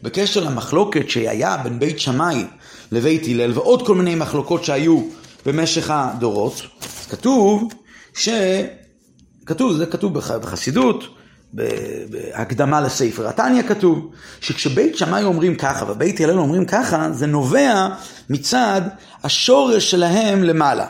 בקשר 0.03 0.43
למחלוקת 0.43 1.09
שהיה 1.09 1.57
בין 1.57 1.79
בית 1.79 1.99
שמאי 1.99 2.45
לבית 2.91 3.23
הלל, 3.27 3.51
ועוד 3.53 3.85
כל 3.85 3.95
מיני 3.95 4.15
מחלוקות 4.15 4.63
שהיו 4.63 5.01
במשך 5.45 5.89
הדורות, 5.89 6.61
כתוב 7.09 7.73
ש... 8.13 8.29
כתוב, 9.45 9.77
זה 9.77 9.85
כתוב 9.85 10.13
בחסידות, 10.13 11.03
בהקדמה 12.09 12.81
לספר 12.81 13.27
התניא 13.27 13.63
כתוב, 13.63 14.11
שכשבית 14.41 14.97
שמאי 14.97 15.23
אומרים 15.23 15.55
ככה 15.55 15.91
ובית 15.91 16.21
הלל 16.21 16.39
אומרים 16.39 16.65
ככה, 16.65 17.11
זה 17.11 17.25
נובע 17.25 17.87
מצד 18.29 18.81
השורש 19.23 19.91
שלהם 19.91 20.43
למעלה. 20.43 20.85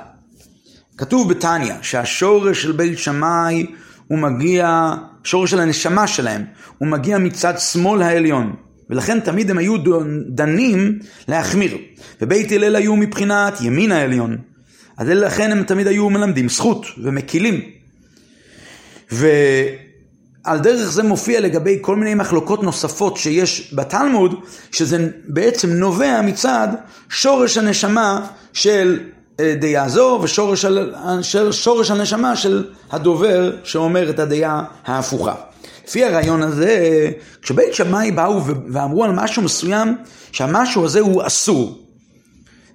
כתוב 0.98 1.30
בתניא 1.30 1.74
שהשורש 1.82 2.62
של 2.62 2.72
בית 2.72 3.00
שמאי 3.00 3.66
הוא 4.08 4.20
מגיע, 4.20 4.94
שורש 5.24 5.52
של 5.52 5.60
הנשמה 5.60 6.08
שלהם, 6.08 6.46
הוא 6.78 6.88
מגיע 6.88 7.18
מצד 7.18 7.60
שמאל 7.60 8.02
העליון. 8.02 8.56
ולכן 8.90 9.20
תמיד 9.20 9.50
הם 9.50 9.58
היו 9.58 9.76
דנים 10.28 11.00
להחמיר. 11.28 11.78
ובית 12.22 12.52
הלל 12.52 12.76
היו 12.76 12.96
מבחינת 12.96 13.62
ימין 13.62 13.92
העליון. 13.92 14.38
אז 14.98 15.08
לכן 15.08 15.52
הם 15.52 15.64
תמיד 15.64 15.88
היו 15.88 16.10
מלמדים 16.10 16.50
זכות 16.50 16.86
ומקילים. 16.98 17.62
ו... 19.12 19.28
על 20.44 20.60
דרך 20.60 20.92
זה 20.92 21.04
מופיע 21.04 21.40
לגבי 21.40 21.78
כל 21.82 21.96
מיני 21.96 22.16
מחלוקות 22.16 22.64
נוספות 22.64 23.18
שיש 23.18 23.74
בתלמוד, 23.74 24.36
שזה 24.72 25.08
בעצם 25.28 25.70
נובע 25.70 26.22
מצד 26.22 26.68
שורש 27.10 27.58
הנשמה 27.58 28.28
של 28.54 29.00
אה, 29.40 29.56
דעה 29.62 29.90
זו 29.90 30.20
ושורש 30.24 30.66
שורש 31.52 31.92
הנשמה 31.92 32.36
של 32.36 32.66
הדובר 32.92 33.56
שאומר 33.64 34.10
את 34.10 34.20
הדעה 34.20 34.64
ההפוכה. 34.86 35.34
לפי 35.88 36.04
הרעיון 36.06 36.44
הזה, 36.44 37.10
כשבית 37.42 37.74
שמאי 37.74 38.12
באו 38.12 38.42
ואמרו 38.46 39.04
על 39.04 39.12
משהו 39.12 39.42
מסוים, 39.42 39.98
שהמשהו 40.32 40.86
הזה 40.86 41.00
הוא 41.00 41.28
אסור. 41.28 41.80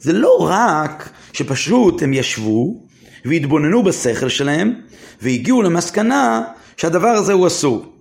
זה 0.01 0.13
לא 0.13 0.37
רק 0.41 1.09
שפשוט 1.33 2.03
הם 2.03 2.13
ישבו 2.13 2.83
והתבוננו 3.25 3.83
בשכל 3.83 4.29
שלהם 4.29 4.75
והגיעו 5.23 5.63
למסקנה 5.63 6.43
שהדבר 6.79 7.09
הזה 7.09 7.33
הוא 7.33 7.47
אסור. 7.47 7.93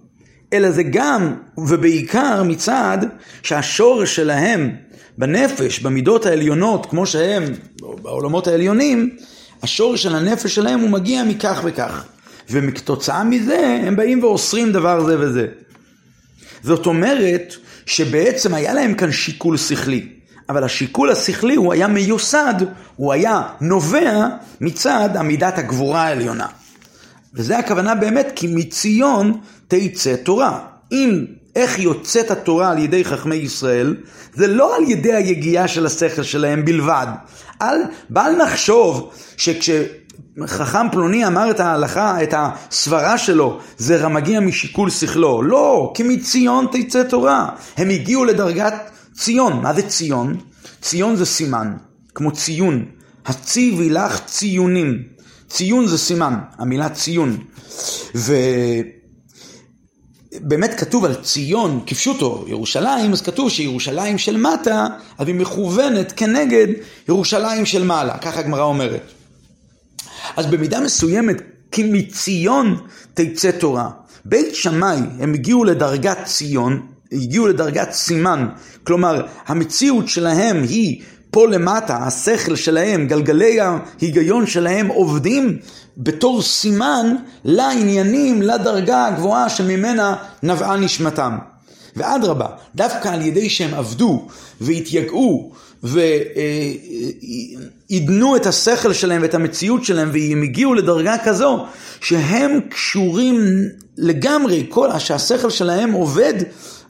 אלא 0.54 0.72
זה 0.72 0.84
גם 0.84 1.34
ובעיקר 1.58 2.44
מצד 2.44 2.98
שהשורש 3.44 4.16
שלהם 4.16 4.76
בנפש, 5.18 5.80
במידות 5.80 6.26
העליונות, 6.26 6.86
כמו 6.86 7.06
שהם 7.06 7.44
בעולמות 7.82 8.48
העליונים, 8.48 9.10
השורש 9.64 10.04
של 10.04 10.16
הנפש 10.16 10.56
שלהם 10.56 10.80
הוא 10.80 10.90
מגיע 10.90 11.24
מכך 11.24 11.62
וכך. 11.64 12.06
וכתוצאה 12.50 13.24
מזה 13.24 13.80
הם 13.84 13.96
באים 13.96 14.24
ואוסרים 14.24 14.72
דבר 14.72 15.06
זה 15.06 15.20
וזה. 15.20 15.48
זאת 16.64 16.86
אומרת 16.86 17.54
שבעצם 17.86 18.54
היה 18.54 18.74
להם 18.74 18.94
כאן 18.94 19.12
שיקול 19.12 19.58
שכלי. 19.58 20.10
אבל 20.50 20.64
השיקול 20.64 21.12
השכלי 21.12 21.56
הוא 21.56 21.74
היה 21.74 21.88
מיוסד, 21.88 22.54
הוא 22.96 23.14
היה 23.14 23.42
נובע 23.62 24.28
מצד 24.62 25.10
עמידת 25.18 25.58
הגבורה 25.58 26.04
העליונה. 26.04 26.48
וזה 27.38 27.58
הכוונה 27.58 27.96
באמת, 27.96 28.32
כי 28.36 28.48
מציון 28.48 29.40
תצא 29.68 30.16
תורה. 30.16 30.60
אם 30.92 31.26
איך 31.56 31.80
יוצאת 31.80 32.32
התורה 32.32 32.72
על 32.72 32.78
ידי 32.78 33.06
חכמי 33.06 33.36
ישראל, 33.36 33.96
זה 34.34 34.48
לא 34.48 34.76
על 34.76 34.84
ידי 34.84 35.14
היגיעה 35.14 35.68
של 35.68 35.86
השכל 35.86 36.24
שלהם 36.24 36.66
בלבד. 36.66 37.08
אל, 37.62 37.82
בל 38.10 38.32
נחשוב 38.44 39.12
שכשחכם 39.38 40.88
פלוני 40.92 41.28
אמר 41.28 41.52
את 41.52 41.60
ההלכה, 41.60 42.24
את 42.24 42.34
הסברה 42.38 43.18
שלו, 43.18 43.60
זה 43.78 44.08
מגיע 44.08 44.40
משיקול 44.40 44.90
שכלו. 44.90 45.42
לא, 45.42 45.92
כי 45.96 46.04
מציון 46.04 46.68
תצא 46.72 47.04
תורה. 47.04 47.50
הם 47.78 47.90
הגיעו 47.90 48.26
לדרגת 48.26 48.74
ציון. 49.14 49.62
מה 49.62 49.74
זה 49.74 49.82
ציון? 49.82 50.38
ציון 50.82 51.16
זה 51.16 51.26
סימן, 51.26 51.74
כמו 52.16 52.32
ציון. 52.32 52.86
הציבי 53.26 53.90
לך 53.90 54.20
ציונים. 54.26 55.17
ציון 55.50 55.88
זה 55.88 55.98
סימן, 55.98 56.34
המילה 56.58 56.90
ציון. 56.90 57.38
ובאמת 60.42 60.80
כתוב 60.80 61.06
על 61.06 61.16
ציון, 61.16 61.84
כפשוטו, 61.86 62.46
ירושלים, 62.48 63.14
אז 63.14 63.22
כתוב 63.22 63.50
שירושלים 63.50 64.18
של 64.18 64.38
מטה, 64.38 64.88
אז 65.18 65.28
היא 65.28 65.36
מכוונת 65.36 66.14
כנגד 66.16 66.68
ירושלים 67.10 67.66
של 67.66 67.84
מעלה, 67.84 68.18
ככה 68.18 68.40
הגמרא 68.40 68.64
אומרת. 68.64 69.12
אז 70.38 70.46
במידה 70.46 70.80
מסוימת, 70.80 71.42
כי 71.72 71.84
מציון 71.84 72.78
תצא 73.14 73.52
תורה. 73.52 73.90
בית 74.26 74.56
שמאי, 74.56 75.00
הם 75.20 75.34
הגיעו 75.34 75.64
לדרגת 75.64 76.18
ציון, 76.26 76.88
הגיעו 77.12 77.48
לדרגת 77.48 77.92
סימן, 77.92 78.48
כלומר 78.84 79.26
המציאות 79.48 80.08
שלהם 80.08 80.64
היא 80.64 81.02
פה 81.32 81.48
למטה, 81.48 81.98
השכל 81.98 82.56
שלהם, 82.56 83.08
גלגלי 83.08 83.58
ההיגיון 83.60 84.48
שלהם 84.48 84.88
עובדים 84.88 85.58
בתור 85.98 86.42
סימן 86.42 87.16
לעניינים, 87.46 88.42
לדרגה 88.42 89.06
הגבוהה 89.06 89.50
שממנה 89.50 90.16
נבעה 90.44 90.78
נשמתם. 90.78 91.38
ואדרבה, 91.96 92.48
דווקא 92.76 93.08
על 93.08 93.22
ידי 93.22 93.50
שהם 93.50 93.74
עבדו 93.74 94.28
והתייגעו 94.62 95.52
ועידנו 97.90 98.36
את 98.36 98.46
השכל 98.46 98.94
שלהם 98.94 99.22
ואת 99.22 99.34
המציאות 99.34 99.84
שלהם 99.84 100.10
והם 100.14 100.42
הגיעו 100.42 100.74
לדרגה 100.74 101.16
כזו 101.24 101.66
שהם 102.02 102.60
קשורים 102.70 103.36
לגמרי, 103.98 104.66
כל 104.70 105.00
שהשכל 105.00 105.50
שלהם 105.50 105.92
עובד 105.92 106.34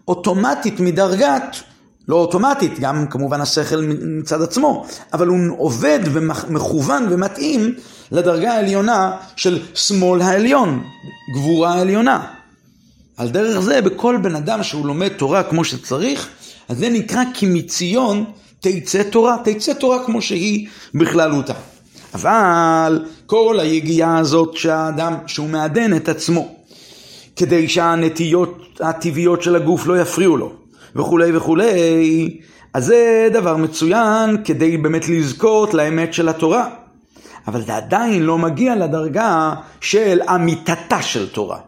אוטומטית 0.08 0.80
מדרגת, 0.80 1.58
לא 2.08 2.16
אוטומטית, 2.16 2.80
גם 2.80 3.08
כמובן 3.08 3.42
השכל 3.42 3.82
מצד 4.02 4.42
עצמו, 4.42 4.86
אבל 5.14 5.28
הוא 5.28 5.40
עובד 5.58 6.00
ומכוון 6.04 7.08
ומתאים 7.10 7.74
לדרגה 8.12 8.54
העליונה 8.54 9.12
של 9.36 9.60
שמאל 9.74 10.22
העליון, 10.22 10.84
גבורה 11.34 11.74
העליונה. 11.74 12.26
על 13.18 13.30
דרך 13.30 13.60
זה, 13.60 13.82
בכל 13.82 14.18
בן 14.22 14.36
אדם 14.36 14.64
שהוא 14.64 14.86
לומד 14.86 15.08
תורה 15.08 15.44
כמו 15.44 15.64
שצריך, 15.64 16.30
אז 16.70 16.78
זה 16.78 16.90
נקרא 16.90 17.24
כי 17.34 17.46
מציון 17.46 18.26
תצא 18.60 19.04
תורה, 19.04 19.38
תצא 19.44 19.74
תורה 19.74 20.06
כמו 20.06 20.22
שהיא 20.22 20.68
בכללותה. 20.96 21.54
אבל 22.14 23.06
כל 23.26 23.58
היגיעה 23.60 24.18
הזאת 24.18 24.58
שהאדם, 24.58 25.14
שהוא 25.28 25.50
מעדן 25.50 25.96
את 25.96 26.10
עצמו, 26.10 26.56
כדי 27.36 27.68
שהנטיות 27.68 28.80
הטבעיות 28.80 29.44
של 29.44 29.56
הגוף 29.56 29.88
לא 29.88 30.02
יפריעו 30.02 30.38
לו, 30.38 30.54
וכולי 30.98 31.38
וכולי, 31.38 32.40
אז 32.74 32.86
זה 32.86 33.30
דבר 33.34 33.58
מצוין 33.58 34.38
כדי 34.44 34.78
באמת 34.78 35.10
לזכות 35.10 35.74
לאמת 35.74 36.14
של 36.14 36.30
התורה. 36.30 36.70
אבל 37.48 37.62
זה 37.62 37.76
עדיין 37.76 38.24
לא 38.24 38.38
מגיע 38.38 38.76
לדרגה 38.76 39.54
של 39.82 40.20
אמיתתה 40.36 41.02
של 41.02 41.30
תורה. 41.30 41.60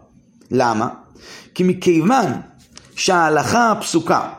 למה? 0.52 0.88
כי 1.56 1.64
מכיוון 1.64 2.28
שההלכה 2.96 3.72
הפסוקה, 3.72 4.30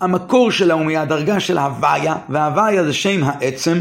המקור 0.00 0.50
שלה 0.50 0.74
הוא 0.74 0.84
מהדרגה 0.84 1.40
של 1.40 1.58
הוויה, 1.58 2.16
והוויה 2.28 2.84
זה 2.84 2.92
שם 2.92 3.20
העצם, 3.24 3.80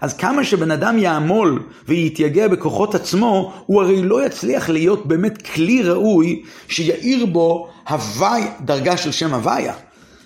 אז 0.00 0.16
כמה 0.16 0.44
שבן 0.44 0.70
אדם 0.70 0.98
יעמול 0.98 1.62
ויתייגע 1.88 2.48
בכוחות 2.48 2.94
עצמו, 2.94 3.52
הוא 3.66 3.82
הרי 3.82 4.02
לא 4.02 4.26
יצליח 4.26 4.68
להיות 4.68 5.06
באמת 5.06 5.42
כלי 5.42 5.82
ראוי 5.82 6.42
שיאיר 6.68 7.26
בו 7.26 7.68
הווי, 7.88 8.42
דרגה 8.60 8.96
של 8.96 9.12
שם 9.12 9.34
הוויה. 9.34 9.74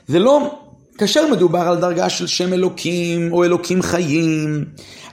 זה 0.09 0.19
לא 0.19 0.55
כאשר 0.99 1.27
מדובר 1.33 1.59
על 1.59 1.77
דרגה 1.77 2.09
של 2.09 2.27
שם 2.27 2.53
אלוקים 2.53 3.33
או 3.33 3.45
אלוקים 3.45 3.83
חיים, 3.83 4.65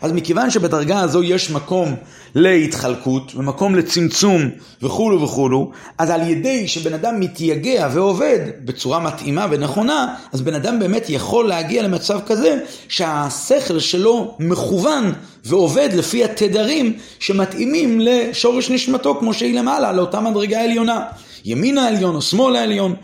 אז 0.02 0.12
מכיוון 0.12 0.50
שבדרגה 0.50 1.00
הזו 1.00 1.24
יש 1.24 1.52
מקום 1.52 1.96
להתחלקות 2.36 3.32
ומקום 3.36 3.76
לצמצום 3.76 4.42
וכולו 4.82 5.22
וכולו, 5.22 5.72
אז 5.98 6.10
על 6.10 6.30
ידי 6.30 6.68
שבן 6.68 6.94
אדם 6.94 7.20
מתייגע 7.20 7.88
ועובד 7.94 8.40
בצורה 8.66 9.00
מתאימה 9.00 9.48
ונכונה, 9.52 10.16
אז 10.34 10.42
בן 10.42 10.54
אדם 10.54 10.80
באמת 10.80 11.10
יכול 11.10 11.48
להגיע 11.48 11.84
למצב 11.84 12.20
כזה 12.26 12.60
שהשכל 12.88 13.80
שלו 13.80 14.36
מכוון 14.40 15.14
ועובד 15.46 15.90
לפי 15.94 16.24
התדרים 16.24 16.94
שמתאימים 17.20 18.00
לשורש 18.00 18.70
נשמתו 18.70 19.16
כמו 19.20 19.34
שהיא 19.34 19.60
למעלה, 19.60 19.92
לאותה 19.92 20.20
מדרגה 20.20 20.64
עליונה. 20.64 21.02
ימין 21.46 21.78
העליון 21.78 22.16
או 22.16 22.22
שמאל 22.22 22.56
העליון. 22.56 22.96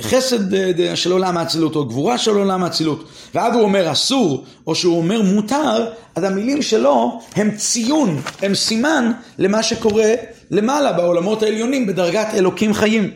חסד 0.00 0.54
אה, 0.54 0.96
של 0.96 1.12
עולם 1.12 1.36
האצילות 1.36 1.76
או 1.76 1.84
גבורה 1.84 2.18
של 2.18 2.30
עולם 2.30 2.62
האצילות 2.62 3.08
ואז 3.34 3.54
הוא 3.54 3.62
אומר 3.62 3.92
אסור 3.92 4.44
או 4.66 4.74
שהוא 4.74 4.98
אומר 4.98 5.22
מותר 5.22 5.86
אז 6.14 6.24
המילים 6.24 6.62
שלו 6.62 7.20
הם 7.36 7.50
ציון, 7.56 8.20
הם 8.42 8.54
סימן 8.54 9.12
למה 9.38 9.62
שקורה 9.62 10.14
למעלה 10.50 10.92
בעולמות 10.92 11.42
העליונים 11.42 11.86
בדרגת 11.86 12.26
אלוקים 12.34 12.74
חיים. 12.74 13.10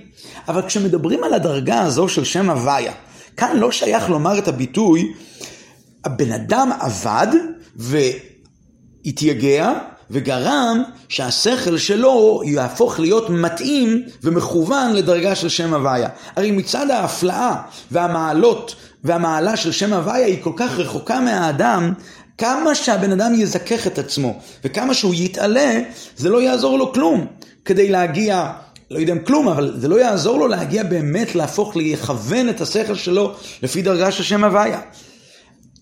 אבל 0.48 0.62
כשמדברים 0.66 1.24
על 1.24 1.34
הדרגה 1.34 1.80
הזו 1.80 2.08
של 2.08 2.24
שם 2.24 2.50
הוויה 2.50 2.92
כאן 3.36 3.56
לא 3.56 3.72
שייך 3.72 4.10
לומר 4.10 4.38
את 4.38 4.48
הביטוי 4.48 5.12
הבן 6.04 6.32
אדם 6.32 6.70
עבד 6.80 7.26
והתייגע 9.04 9.72
וגרם 10.10 10.82
שהשכל 11.08 11.78
שלו 11.78 12.42
יהפוך 12.44 13.00
להיות 13.00 13.30
מתאים 13.30 14.02
ומכוון 14.22 14.92
לדרגה 14.92 15.34
של 15.34 15.48
שם 15.48 15.74
הוויה. 15.74 16.08
הרי 16.36 16.50
מצד 16.50 16.90
ההפלאה 16.90 17.54
והמעלות 17.90 18.76
והמעלה 19.04 19.56
של 19.56 19.72
שם 19.72 19.92
הוויה 19.92 20.26
היא 20.26 20.42
כל 20.42 20.52
כך 20.56 20.78
רחוקה 20.78 21.20
מהאדם, 21.20 21.92
כמה 22.38 22.74
שהבן 22.74 23.12
אדם 23.12 23.34
יזכך 23.34 23.86
את 23.86 23.98
עצמו 23.98 24.38
וכמה 24.64 24.94
שהוא 24.94 25.14
יתעלה, 25.14 25.80
זה 26.16 26.28
לא 26.28 26.42
יעזור 26.42 26.78
לו 26.78 26.92
כלום 26.92 27.26
כדי 27.64 27.88
להגיע 27.88 28.52
לא 28.90 28.98
יודע 28.98 29.12
אם 29.12 29.18
כלום, 29.18 29.48
אבל 29.48 29.74
זה 29.76 29.88
לא 29.88 30.00
יעזור 30.00 30.38
לו 30.38 30.48
להגיע 30.48 30.82
באמת 30.82 31.34
להפוך, 31.34 31.76
לכוון 31.76 32.48
את 32.48 32.60
השכל 32.60 32.94
שלו 32.94 33.34
לפי 33.62 33.82
דרגה 33.82 34.12
של 34.12 34.22
שם 34.22 34.44
הוויה. 34.44 34.80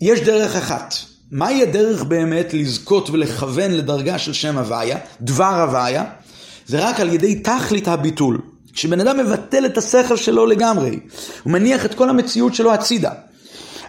יש 0.01 0.21
דרך 0.21 0.57
אחת, 0.57 0.95
מהי 1.31 1.63
הדרך 1.63 2.05
באמת 2.05 2.55
לזכות 2.55 3.11
ולכוון 3.11 3.71
לדרגה 3.71 4.19
של 4.19 4.33
שם 4.33 4.59
הוויה, 4.59 4.99
דבר 5.21 5.61
הוויה? 5.61 6.05
זה 6.67 6.89
רק 6.89 7.01
על 7.01 7.15
ידי 7.15 7.35
תכלית 7.35 7.89
הביטול. 7.89 8.41
כשבן 8.73 9.01
אדם 9.01 9.19
מבטל 9.19 9.67
את 9.67 9.79
השכל 9.79 10.17
שלו 10.17 10.47
לגמרי, 10.47 11.01
הוא 11.43 11.53
מניח 11.53 11.85
את 11.85 11.95
כל 11.95 12.09
המציאות 12.09 12.55
שלו 12.55 12.73
הצידה. 12.73 13.11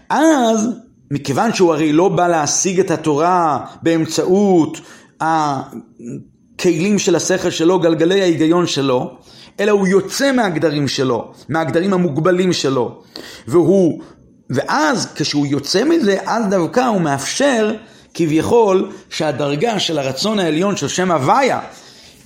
אז, 0.10 0.70
מכיוון 1.12 1.54
שהוא 1.54 1.74
הרי 1.74 1.94
לא 1.94 2.10
בא 2.10 2.28
להשיג 2.28 2.80
את 2.80 2.92
התורה 2.92 3.66
באמצעות 3.82 4.78
הכלים 5.22 7.00
של 7.00 7.16
השכל 7.16 7.50
שלו, 7.50 7.80
גלגלי 7.80 8.22
ההיגיון 8.22 8.68
שלו, 8.68 9.18
אלא 9.60 9.72
הוא 9.72 9.88
יוצא 9.88 10.32
מהגדרים 10.32 10.88
שלו, 10.88 11.32
מהגדרים 11.50 11.94
המוגבלים 11.94 12.54
שלו. 12.54 13.02
והוא, 13.48 14.02
ואז 14.50 15.08
כשהוא 15.16 15.48
יוצא 15.48 15.84
מזה, 15.84 16.18
אז 16.26 16.46
דווקא 16.50 16.80
הוא 16.80 17.02
מאפשר 17.02 17.74
כביכול 18.14 18.92
שהדרגה 19.10 19.80
של 19.80 20.00
הרצון 20.00 20.40
העליון 20.40 20.78
של 20.78 20.88
שם 20.88 21.12
הוויה, 21.12 21.60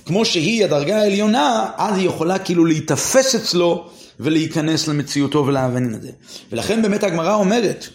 כמו 0.06 0.24
שהיא 0.24 0.64
הדרגה 0.64 0.98
העליונה, 0.98 1.66
אז 1.76 1.98
היא 1.98 2.06
יכולה 2.06 2.38
כאילו 2.38 2.64
להיתפס 2.64 3.34
אצלו 3.34 3.86
ולהיכנס 4.20 4.88
למציאותו 4.88 5.46
ולהבין 5.46 5.94
את 5.94 6.02
זה. 6.02 6.10
ולכן 6.52 6.82
באמת 6.82 7.04
הגמרא 7.04 7.34
אומרת, 7.34 7.86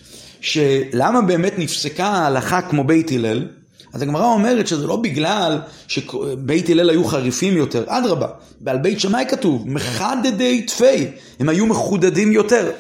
שלמה 0.42 1.22
באמת 1.22 1.54
נפסקה 1.58 2.06
ההלכה 2.06 2.62
כמו 2.62 2.84
בית 2.84 3.12
הלל? 3.12 3.48
אז 3.94 4.02
הגמרא 4.02 4.26
אומרת 4.26 4.68
שזה 4.68 4.88
לא 4.88 4.96
בגלל 4.96 5.60
שבית 5.88 6.70
הלל 6.70 6.90
היו 6.90 7.06
חריפים 7.06 7.58
יותר, 7.58 7.84
אדרבה, 7.88 8.28
ועל 8.62 8.78
בית 8.78 9.00
שמאי 9.00 9.26
כתוב, 9.30 9.64
מחדדי 9.70 10.62
תפי, 10.62 11.06
הם 11.40 11.50
היו 11.50 11.66
מחודדים 11.66 12.32
יותר. 12.32 12.72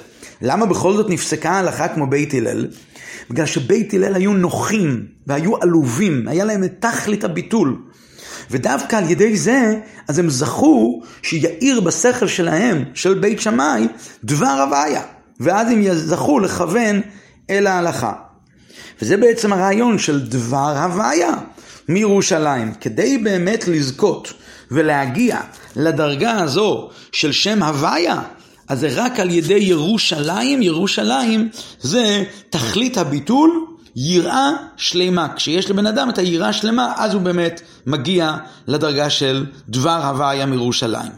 למה 0.41 0.65
בכל 0.65 0.93
זאת 0.93 1.10
נפסקה 1.10 1.50
ההלכה 1.50 1.88
כמו 1.88 2.08
בית 2.08 2.34
הלל? 2.34 2.67
בגלל 3.30 3.45
שבית 3.45 3.93
הלל 3.93 4.15
היו 4.15 4.34
נוחים 4.34 5.06
והיו 5.28 5.58
עלובים, 5.62 6.28
היה 6.28 6.45
להם 6.45 6.63
את 6.63 6.73
תכלית 6.80 7.23
הביטול. 7.23 7.78
ודווקא 8.52 8.95
על 8.95 9.12
ידי 9.12 9.38
זה, 9.38 9.80
אז 10.08 10.19
הם 10.19 10.30
זכו 10.30 11.02
שיאיר 11.21 11.80
בשכל 11.80 12.28
שלהם, 12.28 12.84
של 12.93 13.13
בית 13.13 13.41
שמאי, 13.41 13.88
דבר 14.23 14.65
הוויה. 14.67 15.02
ואז 15.39 15.71
הם 15.71 15.93
זכו 15.93 16.39
לכוון 16.39 17.02
אל 17.50 17.67
ההלכה. 17.67 18.13
וזה 19.02 19.17
בעצם 19.17 19.54
הרעיון 19.54 20.00
של 20.00 20.28
דבר 20.28 20.78
הוויה 20.78 21.34
מירושלים. 21.89 22.73
כדי 22.82 23.17
באמת 23.17 23.67
לזכות 23.67 24.34
ולהגיע 24.71 25.39
לדרגה 25.76 26.32
הזו 26.32 26.89
של 27.12 27.32
שם 27.32 27.63
הוויה, 27.63 28.21
אז 28.67 28.80
זה 28.80 28.89
רק 28.95 29.19
על 29.19 29.30
ידי 29.30 29.53
ירושלים, 29.53 30.62
ירושלים 30.62 31.49
זה 31.82 32.23
תכלית 32.49 32.97
הביטול, 32.97 33.65
יראה 33.95 34.51
שלמה. 34.77 35.27
כשיש 35.36 35.69
לבן 35.69 35.86
אדם 35.86 36.10
את 36.10 36.17
היראה 36.17 36.53
שלמה, 36.53 36.93
אז 36.97 37.13
הוא 37.13 37.21
באמת 37.21 37.62
מגיע 37.86 38.36
לדרגה 38.67 39.10
של 39.10 39.45
דבר 39.69 40.06
הוויה 40.06 40.45
מירושלים. 40.45 41.12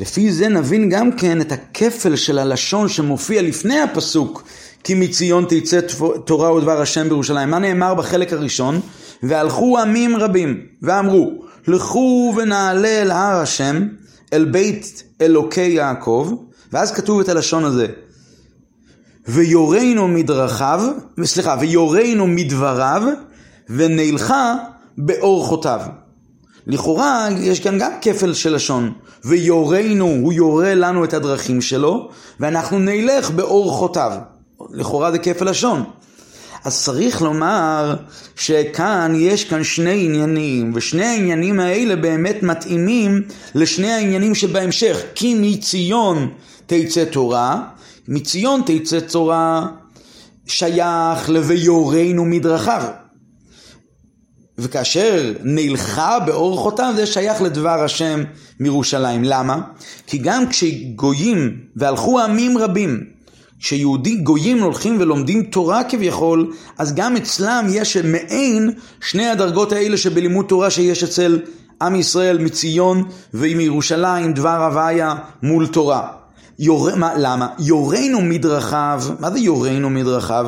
לפי 0.00 0.32
זה 0.32 0.48
נבין 0.48 0.88
גם 0.88 1.12
כן 1.16 1.40
את 1.40 1.52
הכפל 1.52 2.16
של 2.16 2.38
הלשון 2.38 2.88
שמופיע 2.88 3.42
לפני 3.42 3.80
הפסוק 3.80 4.42
כי 4.84 4.94
מציון 4.94 5.44
תצא 5.48 5.80
תורה 6.24 6.52
ודבר 6.52 6.80
השם 6.80 7.08
בירושלים. 7.08 7.50
מה 7.50 7.58
נאמר 7.58 7.94
בחלק 7.94 8.32
הראשון? 8.32 8.80
והלכו 9.22 9.78
עמים 9.78 10.16
רבים 10.16 10.60
ואמרו 10.82 11.44
לכו 11.68 12.34
ונעלה 12.36 13.02
אל 13.02 13.10
הר 13.10 13.36
השם 13.36 13.86
אל 14.34 14.44
בית 14.44 15.02
אלוקי 15.20 15.60
יעקב 15.60 16.32
ואז 16.72 16.92
כתוב 16.92 17.20
את 17.20 17.28
הלשון 17.28 17.64
הזה 17.64 17.86
ויורנו 19.28 20.08
מדרכיו, 20.08 20.84
סליחה, 21.24 21.56
ויורנו 21.60 22.26
מדבריו 22.26 23.02
ונלכה 23.68 24.54
באורחותיו. 24.98 25.80
לכאורה 26.66 27.28
יש 27.40 27.60
כאן 27.60 27.78
גם 27.78 27.90
כפל 28.00 28.34
של 28.34 28.54
לשון, 28.54 28.92
ויורנו, 29.24 30.04
הוא 30.06 30.32
יורה 30.32 30.74
לנו 30.74 31.04
את 31.04 31.14
הדרכים 31.14 31.60
שלו, 31.60 32.10
ואנחנו 32.40 32.78
נלך 32.78 33.30
באורחותיו. 33.30 34.12
לכאורה 34.70 35.12
זה 35.12 35.18
כפל 35.18 35.50
לשון. 35.50 35.84
אז 36.64 36.84
צריך 36.84 37.22
לומר 37.22 37.96
שכאן 38.36 39.12
יש 39.16 39.44
כאן 39.44 39.64
שני 39.64 40.04
עניינים, 40.04 40.72
ושני 40.74 41.04
העניינים 41.04 41.60
האלה 41.60 41.96
באמת 41.96 42.42
מתאימים 42.42 43.22
לשני 43.54 43.92
העניינים 43.92 44.34
שבהמשך. 44.34 44.96
כי 45.14 45.34
מציון 45.40 46.30
תצא 46.66 47.04
תורה, 47.04 47.62
מציון 48.08 48.62
תצא 48.66 49.00
תורה 49.00 49.66
שייך 50.46 51.30
ל"ויורנו 51.30 52.24
מדרכיו". 52.24 52.82
וכאשר 54.58 55.32
נלכה 55.42 56.18
באורחותיו 56.26 56.92
זה 56.96 57.06
שייך 57.06 57.42
לדבר 57.42 57.84
השם 57.84 58.22
מירושלים. 58.60 59.24
למה? 59.24 59.60
כי 60.06 60.18
גם 60.18 60.48
כשגויים 60.48 61.60
והלכו 61.76 62.20
עמים 62.20 62.58
רבים 62.58 63.13
כשיהודי 63.60 64.16
גויים 64.16 64.62
הולכים 64.62 64.96
ולומדים 65.00 65.42
תורה 65.42 65.84
כביכול, 65.84 66.52
אז 66.78 66.94
גם 66.94 67.16
אצלם 67.16 67.66
יש 67.70 67.96
מעין 67.96 68.70
שני 69.00 69.26
הדרגות 69.26 69.72
האלה 69.72 69.96
שבלימוד 69.96 70.46
תורה 70.46 70.70
שיש 70.70 71.04
אצל 71.04 71.40
עם 71.82 71.94
ישראל 71.96 72.38
מציון 72.38 73.04
ומירושלים, 73.34 74.32
דבר 74.32 74.64
הוויה 74.64 75.14
מול 75.42 75.66
תורה. 75.66 76.08
יור... 76.58 76.96
מה, 76.96 77.12
למה? 77.18 77.48
יורנו 77.58 78.20
מדרכיו, 78.20 79.02
מה 79.20 79.30
זה 79.30 79.38
יורנו 79.38 79.90
מדרכיו? 79.90 80.46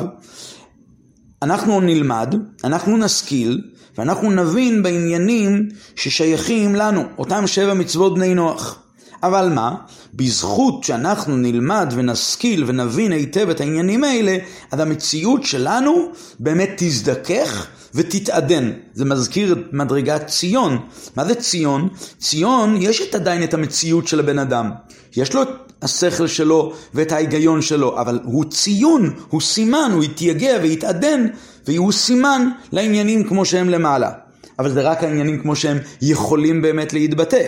אנחנו 1.41 1.81
נלמד, 1.81 2.35
אנחנו 2.63 2.97
נשכיל, 2.97 3.61
ואנחנו 3.97 4.31
נבין 4.31 4.83
בעניינים 4.83 5.69
ששייכים 5.95 6.75
לנו, 6.75 7.03
אותם 7.17 7.47
שבע 7.47 7.73
מצוות 7.73 8.15
בני 8.15 8.33
נוח. 8.33 8.79
אבל 9.23 9.49
מה? 9.49 9.75
בזכות 10.13 10.83
שאנחנו 10.83 11.37
נלמד 11.37 11.93
ונשכיל 11.95 12.63
ונבין 12.67 13.11
היטב 13.11 13.49
את 13.49 13.61
העניינים 13.61 14.03
האלה, 14.03 14.37
אז 14.71 14.79
המציאות 14.79 15.43
שלנו 15.43 16.11
באמת 16.39 16.69
תזדכך 16.77 17.67
ותתעדן. 17.95 18.71
זה 18.93 19.05
מזכיר 19.05 19.53
את 19.53 19.57
מדרגת 19.73 20.27
ציון. 20.27 20.77
מה 21.15 21.25
זה 21.25 21.35
ציון? 21.35 21.89
ציון, 22.19 22.77
יש 22.81 23.01
את 23.01 23.15
עדיין 23.15 23.43
את 23.43 23.53
המציאות 23.53 24.07
של 24.07 24.19
הבן 24.19 24.39
אדם. 24.39 24.71
יש 25.17 25.33
לו 25.33 25.41
את 25.41 25.47
השכל 25.81 26.27
שלו 26.27 26.73
ואת 26.93 27.11
ההיגיון 27.11 27.61
שלו, 27.61 28.01
אבל 28.01 28.19
הוא 28.23 28.45
ציון, 28.49 29.13
הוא 29.29 29.41
סימן, 29.41 29.91
הוא 29.93 30.03
יתייגע 30.03 30.57
ויתעדן, 30.61 31.27
והוא 31.67 31.91
סימן 31.91 32.49
לעניינים 32.71 33.23
כמו 33.23 33.45
שהם 33.45 33.69
למעלה. 33.69 34.11
אבל 34.59 34.71
זה 34.71 34.81
רק 34.81 35.03
העניינים 35.03 35.41
כמו 35.41 35.55
שהם 35.55 35.77
יכולים 36.01 36.61
באמת 36.61 36.93
להתבטא. 36.93 37.47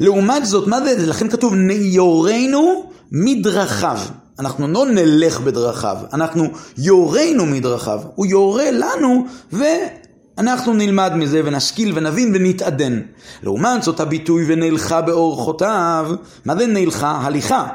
לעומת 0.00 0.46
זאת, 0.46 0.66
מה 0.66 0.80
זה? 0.80 1.06
לכן 1.06 1.28
כתוב 1.28 1.54
יורנו 1.70 2.90
מדרכיו. 3.12 3.98
אנחנו 4.38 4.68
לא 4.68 4.86
נלך 4.86 5.40
בדרכיו, 5.40 5.96
אנחנו 6.12 6.44
יורנו 6.78 7.46
מדרכיו. 7.46 8.00
הוא 8.14 8.26
יורה 8.26 8.70
לנו 8.70 9.26
ואנחנו 9.52 10.74
נלמד 10.74 11.12
מזה 11.14 11.40
ונשכיל 11.44 11.92
ונבין 11.94 12.32
ונתעדן. 12.34 13.00
לעומת 13.42 13.82
זאת 13.82 14.00
הביטוי 14.00 14.44
ונלכה 14.48 15.00
באורחותיו, 15.00 16.10
מה 16.44 16.56
זה 16.56 16.66
נלכה? 16.66 17.20
הליכה. 17.22 17.66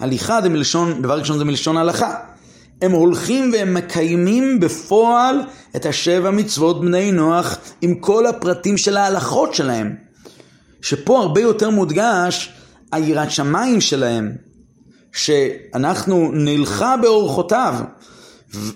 הליכה 0.00 0.42
זה 0.42 0.48
מלשון, 0.48 1.02
דבר 1.02 1.18
ראשון 1.18 1.38
זה 1.38 1.44
מלשון 1.44 1.76
הלכה. 1.76 2.14
הם 2.82 2.92
הולכים 2.92 3.50
והם 3.52 3.74
מקיימים 3.74 4.60
בפועל 4.60 5.40
את 5.76 5.86
השבע 5.86 6.30
מצוות 6.30 6.80
בני 6.80 7.12
נוח 7.12 7.58
עם 7.80 7.94
כל 7.94 8.26
הפרטים 8.26 8.76
של 8.76 8.96
ההלכות 8.96 9.54
שלהם. 9.54 10.03
שפה 10.84 11.20
הרבה 11.20 11.40
יותר 11.40 11.70
מודגש 11.70 12.52
היראת 12.92 13.30
שמיים 13.30 13.80
שלהם, 13.80 14.32
שאנחנו 15.12 16.30
נלכה 16.32 16.96
באורחותיו. 16.96 17.74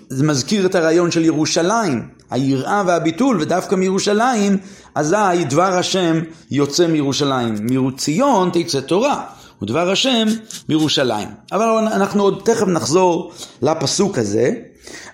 זה 0.09 0.23
מזכיר 0.23 0.65
את 0.65 0.75
הרעיון 0.75 1.11
של 1.11 1.25
ירושלים, 1.25 2.07
היראה 2.29 2.83
והביטול, 2.87 3.41
ודווקא 3.41 3.75
מירושלים, 3.75 4.57
אזי 4.95 5.43
דבר 5.49 5.77
השם 5.77 6.19
יוצא 6.51 6.87
מירושלים. 6.87 7.55
מציון 7.61 8.49
תצא 8.53 8.79
תורה, 8.79 9.25
ודבר 9.61 9.91
השם 9.91 10.27
מירושלים. 10.69 11.27
אבל 11.51 11.65
אנחנו 11.67 12.23
עוד 12.23 12.41
תכף 12.45 12.67
נחזור 12.67 13.31
לפסוק 13.61 14.17
הזה, 14.17 14.53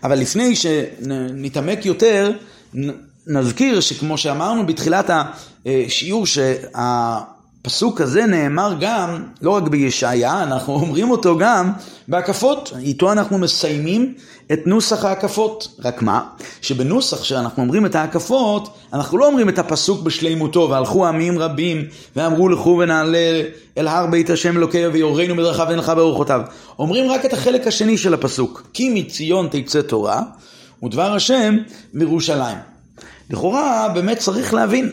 אבל 0.04 0.20
לפני 0.20 0.56
שנתעמק 0.56 1.86
יותר, 1.86 2.32
נזכיר 3.28 3.80
שכמו 3.80 4.18
שאמרנו 4.18 4.66
בתחילת 4.66 5.10
השיעור 5.66 6.26
שהפסוק 6.26 8.02
הזה 8.02 8.26
נאמר 8.26 8.76
גם, 8.80 9.24
לא 9.42 9.52
רק 9.52 9.64
בישעיה, 9.64 10.44
אנחנו 10.44 10.74
אומרים 10.82 11.12
אותו 11.12 11.38
גם 11.38 11.72
בהקפות, 12.08 12.74
איתו 12.80 13.12
אנחנו 13.12 13.38
מסיימים 13.38 14.14
את 14.54 14.68
נוסח 14.68 15.06
ההקפות. 15.06 15.68
רק 15.84 16.02
מה? 16.02 16.22
שבנוסח 16.62 17.24
שאנחנו 17.24 17.64
אומרים 17.64 17.86
את 17.86 17.96
ההקפות, 17.96 18.78
אנחנו 18.94 19.18
לא 19.18 19.28
אומרים 19.28 19.50
את 19.50 19.60
הפסוק 19.60 20.02
בשלימותו, 20.02 20.68
והלכו 20.70 21.08
עמים 21.08 21.40
רבים, 21.40 21.86
ואמרו 22.16 22.50
לכו 22.50 22.78
ונעלה 22.80 23.42
אל 23.78 23.88
הר 23.88 24.08
בית 24.08 24.30
השם 24.30 24.58
אלוקי 24.58 24.88
ויורנו 24.88 25.36
מדרכיו 25.36 25.68
ונלכה 25.70 25.96
באורחותיו. 25.96 26.42
אומרים 26.80 27.12
רק 27.12 27.26
את 27.26 27.34
החלק 27.34 27.68
השני 27.68 27.98
של 27.98 28.14
הפסוק, 28.14 28.68
כי 28.74 28.90
מציון 28.90 29.48
תצא 29.52 29.82
תורה, 29.82 30.22
ודבר 30.84 31.14
השם 31.14 31.58
מירושלים. 31.94 32.75
לכאורה 33.30 33.90
באמת 33.94 34.18
צריך 34.18 34.54
להבין, 34.54 34.92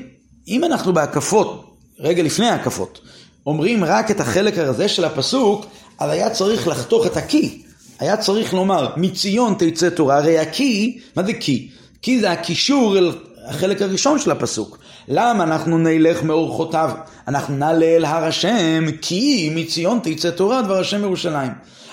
אם 0.49 0.65
אנחנו 0.65 0.93
בהקפות, 0.93 1.77
רגע 1.99 2.23
לפני 2.23 2.49
ההקפות, 2.49 3.01
אומרים 3.47 3.85
רק 3.85 4.11
את 4.11 4.21
החלק 4.21 4.59
הזה 4.59 4.89
של 4.89 5.05
הפסוק, 5.05 5.67
אז 5.99 6.11
היה 6.11 6.31
צריך 6.31 6.69
לחתוך 6.69 7.07
את 7.07 7.17
הקי. 7.17 7.63
היה 8.01 8.17
צריך 8.17 8.55
לומר, 8.55 8.89
מציון 8.97 9.55
תצא 9.59 9.91
תורה, 9.91 10.17
הרי 10.17 10.39
הקי, 10.39 10.99
מה 11.17 11.23
זה 11.23 11.33
קי? 11.33 11.71
קי 12.01 12.21
זה 12.21 12.31
הקישור 12.31 12.99
אל 12.99 13.13
החלק 13.47 13.83
הראשון 13.83 14.19
של 14.19 14.31
הפסוק. 14.31 14.79
למה 15.09 15.45
אנחנו 15.45 15.79
נלך 15.79 16.23
מאורחותיו? 16.23 16.91
אנחנו 17.29 17.57
נעלה 17.57 17.87
אל 17.87 18.05
הר 18.05 18.25
השם, 18.25 18.85
כי 19.03 19.53
מציון 19.55 20.01
תצא 20.03 20.31
תורה 20.31 20.63
דבר 20.63 20.81
השם 20.81 21.03
ירושלים. 21.03 21.53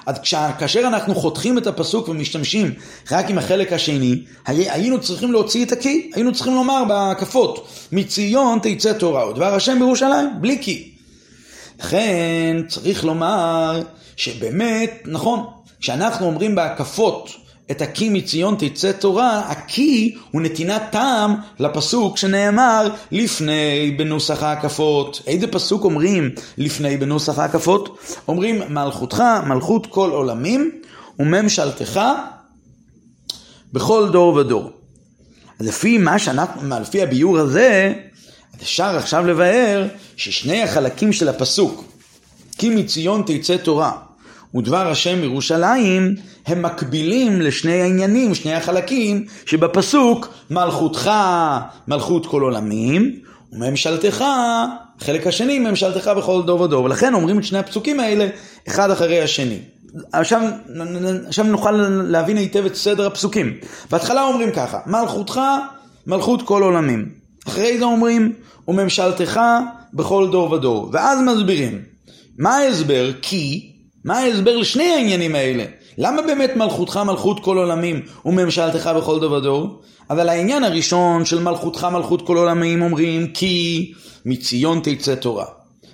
אז 0.10 0.16
כאשר 0.60 0.80
אנחנו 0.80 1.16
חותכים 1.16 1.58
את 1.58 1.68
הפסוק 1.68 2.10
ומשתמשים 2.10 2.74
רק 3.12 3.30
עם 3.30 3.38
החלק 3.38 3.74
השני, 3.74 4.22
היינו 4.46 5.02
צריכים 5.02 5.32
להוציא 5.32 5.66
את 5.66 5.72
הקי, 5.72 6.12
היינו 6.14 6.34
צריכים 6.34 6.56
לומר 6.56 6.84
בהקפות, 6.88 7.68
מציון 7.92 8.60
תצא 8.62 8.94
תורה 8.94 9.30
ודבר 9.30 9.56
השם 9.56 9.80
בירושלים, 9.80 10.30
בלי 10.42 10.58
קי. 10.58 10.92
לכן 11.80 12.58
צריך 12.68 13.06
לומר 13.06 13.82
שבאמת, 14.16 15.02
נכון, 15.06 15.46
כשאנחנו 15.80 16.26
אומרים 16.26 16.56
בהקפות 16.56 17.30
את 17.72 17.82
הקי 17.82 18.10
מציון 18.10 18.56
תצא 18.60 18.92
תורה, 18.92 19.40
הקי 19.40 20.16
הוא 20.32 20.42
נתינת 20.42 20.82
טעם 20.92 21.36
לפסוק 21.60 22.18
שנאמר 22.18 22.90
לפני 23.12 23.96
בנוסח 23.98 24.44
ההקפות. 24.44 25.22
איזה 25.28 25.48
פסוק 25.48 25.84
אומרים 25.84 26.30
לפני 26.58 26.98
בנוסח 26.98 27.40
ההקפות? 27.40 27.98
אומרים 28.28 28.62
מלכותך, 28.70 29.24
מלכות 29.46 29.88
כל 29.88 30.10
עולמים 30.10 30.72
וממשלתך 31.20 32.00
בכל 33.74 34.10
דור 34.12 34.34
ודור. 34.34 34.72
אז 35.60 35.68
לפי 35.68 35.98
מה 35.98 36.20
שאנחנו, 36.20 36.80
לפי 36.82 37.04
הביור 37.04 37.38
הזה, 37.38 37.94
אפשר 38.62 38.98
עכשיו 38.98 39.28
לבאר 39.28 39.88
ששני 40.16 40.64
החלקים 40.64 41.14
של 41.14 41.30
הפסוק, 41.30 41.84
כי 42.58 42.70
מציון 42.70 43.24
תצא 43.26 43.58
תורה 43.58 44.09
ודבר 44.56 44.88
השם 44.92 45.24
ירושלים, 45.24 46.16
הם 46.48 46.62
מקבילים 46.62 47.42
לשני 47.42 47.82
העניינים, 47.82 48.36
שני 48.36 48.54
החלקים, 48.54 49.26
שבפסוק 49.46 50.28
מלכותך 50.50 51.12
מלכות 51.88 52.26
כל 52.26 52.42
עולמים, 52.42 53.20
וממשלתך, 53.54 54.24
החלק 55.02 55.28
השני, 55.28 55.60
ממשלתך 55.60 56.12
בכל 56.18 56.42
דור 56.46 56.62
ודור. 56.62 56.84
ולכן 56.84 57.14
אומרים 57.14 57.40
את 57.40 57.44
שני 57.44 57.60
הפסוקים 57.60 58.00
האלה, 58.00 58.28
אחד 58.68 58.92
אחרי 58.92 59.22
השני. 59.22 59.60
עכשיו, 60.12 60.42
עכשיו 61.28 61.46
נוכל 61.46 61.72
להבין 62.08 62.38
היטב 62.38 62.66
את 62.66 62.76
סדר 62.76 63.08
הפסוקים. 63.08 63.54
בהתחלה 63.92 64.24
אומרים 64.24 64.52
ככה, 64.52 64.80
מלכותך 64.86 65.42
מלכות 66.08 66.42
כל 66.42 66.64
עולמים. 66.64 67.10
אחרי 67.48 67.78
זה 67.78 67.86
אומרים, 67.86 68.34
וממשלתך 68.68 69.40
בכל 69.94 70.30
דור 70.32 70.52
ודור. 70.52 70.90
ואז 70.94 71.20
מסבירים. 71.22 71.82
מה 72.38 72.58
ההסבר? 72.58 73.12
כי 73.22 73.72
מה 74.04 74.18
ההסבר 74.18 74.58
לשני 74.58 74.92
העניינים 74.92 75.36
האלה? 75.36 75.64
למה 75.98 76.22
באמת 76.22 76.56
מלכותך 76.56 76.98
מלכות 76.98 77.40
כל 77.40 77.58
עולמים 77.58 78.02
וממשלתך 78.26 78.90
בכל 78.98 79.20
דור 79.20 79.32
ודור? 79.32 79.82
אבל 80.10 80.30
העניין 80.30 80.64
הראשון 80.64 81.26
של 81.26 81.40
מלכותך 81.40 81.88
מלכות 81.92 82.28
כל 82.28 82.38
עולמים 82.38 82.82
אומרים 82.82 83.28
כי 83.28 83.94
מציון 84.26 84.80
תצא 84.84 85.16
תורה. 85.16 85.46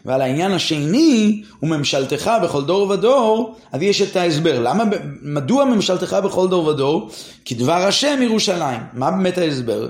ועל 0.06 0.22
העניין 0.22 0.52
השני, 0.52 1.44
וממשלתך 1.64 2.32
בכל 2.44 2.64
דור 2.64 2.90
ודור, 2.90 3.56
אז 3.72 3.82
יש 3.82 4.02
את 4.02 4.16
ההסבר. 4.16 4.60
למה, 4.60 4.84
מדוע 5.22 5.66
ממשלתך 5.66 6.18
בכל 6.24 6.48
דור 6.48 6.68
ודור? 6.68 7.10
כי 7.46 7.56
דבר 7.56 7.74
השם 7.86 8.20
ירושלים. 8.22 8.80
מה 8.94 9.12
באמת 9.12 9.38
ההסבר? 9.38 9.88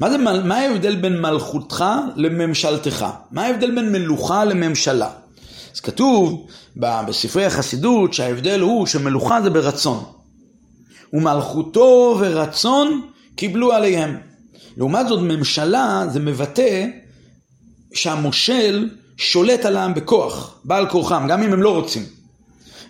מה, 0.00 0.10
זה, 0.10 0.18
מה 0.18 0.58
ההבדל 0.58 0.96
בין 0.96 1.20
מלכותך 1.20 1.84
לממשלתך? 2.16 3.06
מה 3.30 3.46
ההבדל 3.46 3.74
בין 3.74 3.92
מלוכה 3.92 4.44
לממשלה? 4.44 5.08
אז 5.74 5.80
כתוב 5.80 6.46
בספרי 6.76 7.44
החסידות 7.44 8.14
שההבדל 8.14 8.60
הוא 8.60 8.86
שמלוכה 8.86 9.42
זה 9.42 9.50
ברצון. 9.50 10.04
ומלכותו 11.12 12.16
ורצון 12.20 13.02
קיבלו 13.36 13.72
עליהם. 13.72 14.16
לעומת 14.76 15.08
זאת 15.08 15.20
ממשלה 15.20 16.04
זה 16.12 16.20
מבטא 16.20 16.86
שהמושל 17.94 18.88
שולט 19.16 19.64
על 19.64 19.76
העם 19.76 19.94
בכוח, 19.94 20.60
בעל 20.64 20.88
כורחם, 20.88 21.26
גם 21.28 21.42
אם 21.42 21.52
הם 21.52 21.62
לא 21.62 21.74
רוצים. 21.74 22.02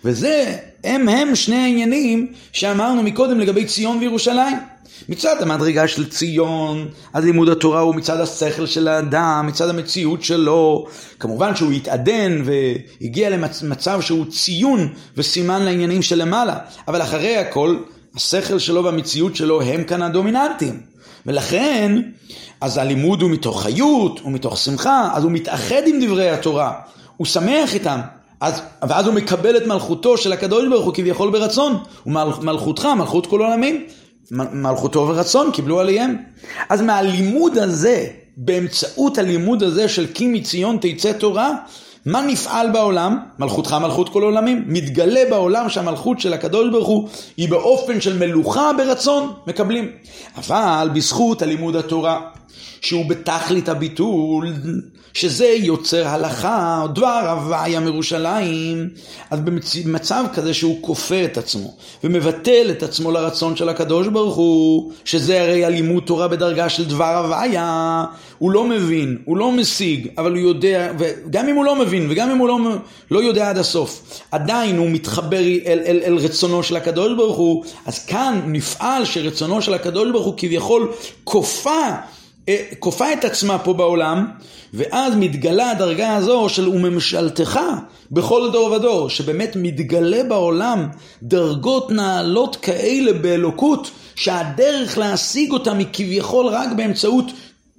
וזה, 0.05 0.57
הם 0.83 1.09
הם 1.09 1.35
שני 1.35 1.55
העניינים 1.55 2.33
שאמרנו 2.53 3.03
מקודם 3.03 3.39
לגבי 3.39 3.65
ציון 3.65 3.97
וירושלים. 3.97 4.72
מצד 5.09 5.41
המדרגה 5.41 5.87
של 5.87 6.09
ציון, 6.09 6.87
אז 7.13 7.23
לימוד 7.23 7.49
התורה 7.49 7.79
הוא 7.79 7.95
מצד 7.95 8.19
השכל 8.19 8.65
של 8.65 8.87
האדם, 8.87 9.45
מצד 9.47 9.69
המציאות 9.69 10.23
שלו. 10.23 10.85
כמובן 11.19 11.55
שהוא 11.55 11.71
התעדן 11.71 12.41
והגיע 12.45 13.29
למצב 13.29 14.01
שהוא 14.01 14.25
ציון 14.25 14.93
וסימן 15.17 15.61
לעניינים 15.61 16.01
שלמעלה, 16.01 16.57
אבל 16.87 17.01
אחרי 17.01 17.37
הכל, 17.37 17.77
השכל 18.15 18.59
שלו 18.59 18.83
והמציאות 18.83 19.35
שלו 19.35 19.61
הם 19.61 19.83
כאן 19.83 20.01
הדומיננטיים. 20.01 20.79
ולכן, 21.25 22.01
אז 22.61 22.77
הלימוד 22.77 23.21
הוא 23.21 23.29
מתוך 23.29 23.63
חיות, 23.63 24.19
הוא 24.19 24.31
מתוך 24.31 24.57
שמחה, 24.57 25.09
אז 25.13 25.23
הוא 25.23 25.31
מתאחד 25.31 25.81
עם 25.85 26.05
דברי 26.05 26.29
התורה, 26.29 26.73
הוא 27.17 27.27
שמח 27.27 27.73
איתם. 27.73 27.99
אז, 28.41 28.61
ואז 28.89 29.05
הוא 29.05 29.13
מקבל 29.13 29.57
את 29.57 29.67
מלכותו 29.67 30.17
של 30.17 30.33
הקדוש 30.33 30.67
ברוך 30.69 30.85
הוא 30.85 30.93
כביכול 30.93 31.31
ברצון, 31.31 31.77
ומלכותך, 32.05 32.85
מלכות 32.85 33.27
כל 33.27 33.41
עולמים. 33.41 33.85
מלכותו 34.33 34.99
ורצון 34.99 35.51
קיבלו 35.51 35.79
עליהם. 35.79 36.17
אז 36.69 36.81
מהלימוד 36.81 37.57
הזה, 37.57 38.07
באמצעות 38.37 39.17
הלימוד 39.17 39.63
הזה 39.63 39.87
של 39.87 40.07
כי 40.13 40.27
מציון 40.27 40.77
תצא 40.81 41.11
תורה, 41.11 41.51
מה 42.05 42.21
נפעל 42.21 42.71
בעולם? 42.71 43.19
מלכותך 43.39 43.75
מלכות 43.81 44.09
כל 44.09 44.23
עולמים. 44.23 44.63
מתגלה 44.67 45.21
בעולם 45.29 45.69
שהמלכות 45.69 46.19
של 46.19 46.33
הקדוש 46.33 46.69
ברוך 46.69 46.87
הוא 46.87 47.09
היא 47.37 47.49
באופן 47.49 48.01
של 48.01 48.17
מלוכה 48.17 48.71
ברצון, 48.77 49.33
מקבלים. 49.47 49.91
אבל 50.37 50.89
בזכות 50.93 51.41
הלימוד 51.41 51.75
התורה, 51.75 52.21
שהוא 52.81 53.05
בתכלית 53.09 53.69
הביטול, 53.69 54.53
שזה 55.13 55.45
יוצר 55.45 56.07
הלכה, 56.07 56.79
או 56.81 56.87
דבר 56.87 57.29
הוויה 57.29 57.79
מירושלים, 57.79 58.89
אז 59.29 59.39
במצב 59.85 60.25
כזה 60.33 60.53
שהוא 60.53 60.77
כופה 60.81 61.25
את 61.25 61.37
עצמו, 61.37 61.73
ומבטל 62.03 62.67
את 62.71 62.83
עצמו 62.83 63.11
לרצון 63.11 63.55
של 63.55 63.69
הקדוש 63.69 64.07
ברוך 64.07 64.35
הוא, 64.35 64.91
שזה 65.05 65.41
הרי 65.41 65.65
הלימוד 65.65 66.03
תורה 66.03 66.27
בדרגה 66.27 66.69
של 66.69 66.85
דבר 66.85 67.17
הוויה, 67.17 68.05
הוא 68.37 68.51
לא 68.51 68.63
מבין, 68.63 69.17
הוא 69.25 69.37
לא 69.37 69.51
משיג, 69.51 70.07
אבל 70.17 70.31
הוא 70.31 70.39
יודע, 70.39 70.91
וגם 70.99 71.47
אם 71.47 71.55
הוא 71.55 71.65
לא 71.65 71.75
מבין, 71.75 72.07
וגם 72.09 72.29
אם 72.29 72.37
הוא 72.37 72.47
לא, 72.47 72.59
לא 73.11 73.23
יודע 73.23 73.49
עד 73.49 73.57
הסוף, 73.57 74.21
עדיין 74.31 74.77
הוא 74.77 74.89
מתחבר 74.89 75.37
אל, 75.37 75.79
אל, 75.85 75.99
אל 76.05 76.17
רצונו 76.17 76.63
של 76.63 76.75
הקדוש 76.75 77.13
ברוך 77.17 77.37
הוא, 77.37 77.63
אז 77.85 78.05
כאן 78.05 78.41
נפעל 78.45 79.05
שרצונו 79.05 79.61
של 79.61 79.73
הקדוש 79.73 80.11
ברוך 80.11 80.25
הוא 80.25 80.33
כביכול 80.37 80.91
כופה 81.23 81.89
כופה 82.79 83.13
את 83.13 83.25
עצמה 83.25 83.59
פה 83.59 83.73
בעולם, 83.73 84.25
ואז 84.73 85.13
מתגלה 85.15 85.71
הדרגה 85.71 86.15
הזו 86.15 86.49
של 86.49 86.67
וממשלתך 86.67 87.59
בכל 88.11 88.49
דור 88.51 88.71
ודור, 88.71 89.09
שבאמת 89.09 89.55
מתגלה 89.55 90.23
בעולם 90.23 90.87
דרגות 91.23 91.91
נעלות 91.91 92.55
כאלה 92.55 93.13
באלוקות, 93.13 93.91
שהדרך 94.15 94.97
להשיג 94.97 95.51
אותם 95.51 95.77
היא 95.77 95.87
כביכול 95.93 96.47
רק 96.47 96.69
באמצעות 96.71 97.25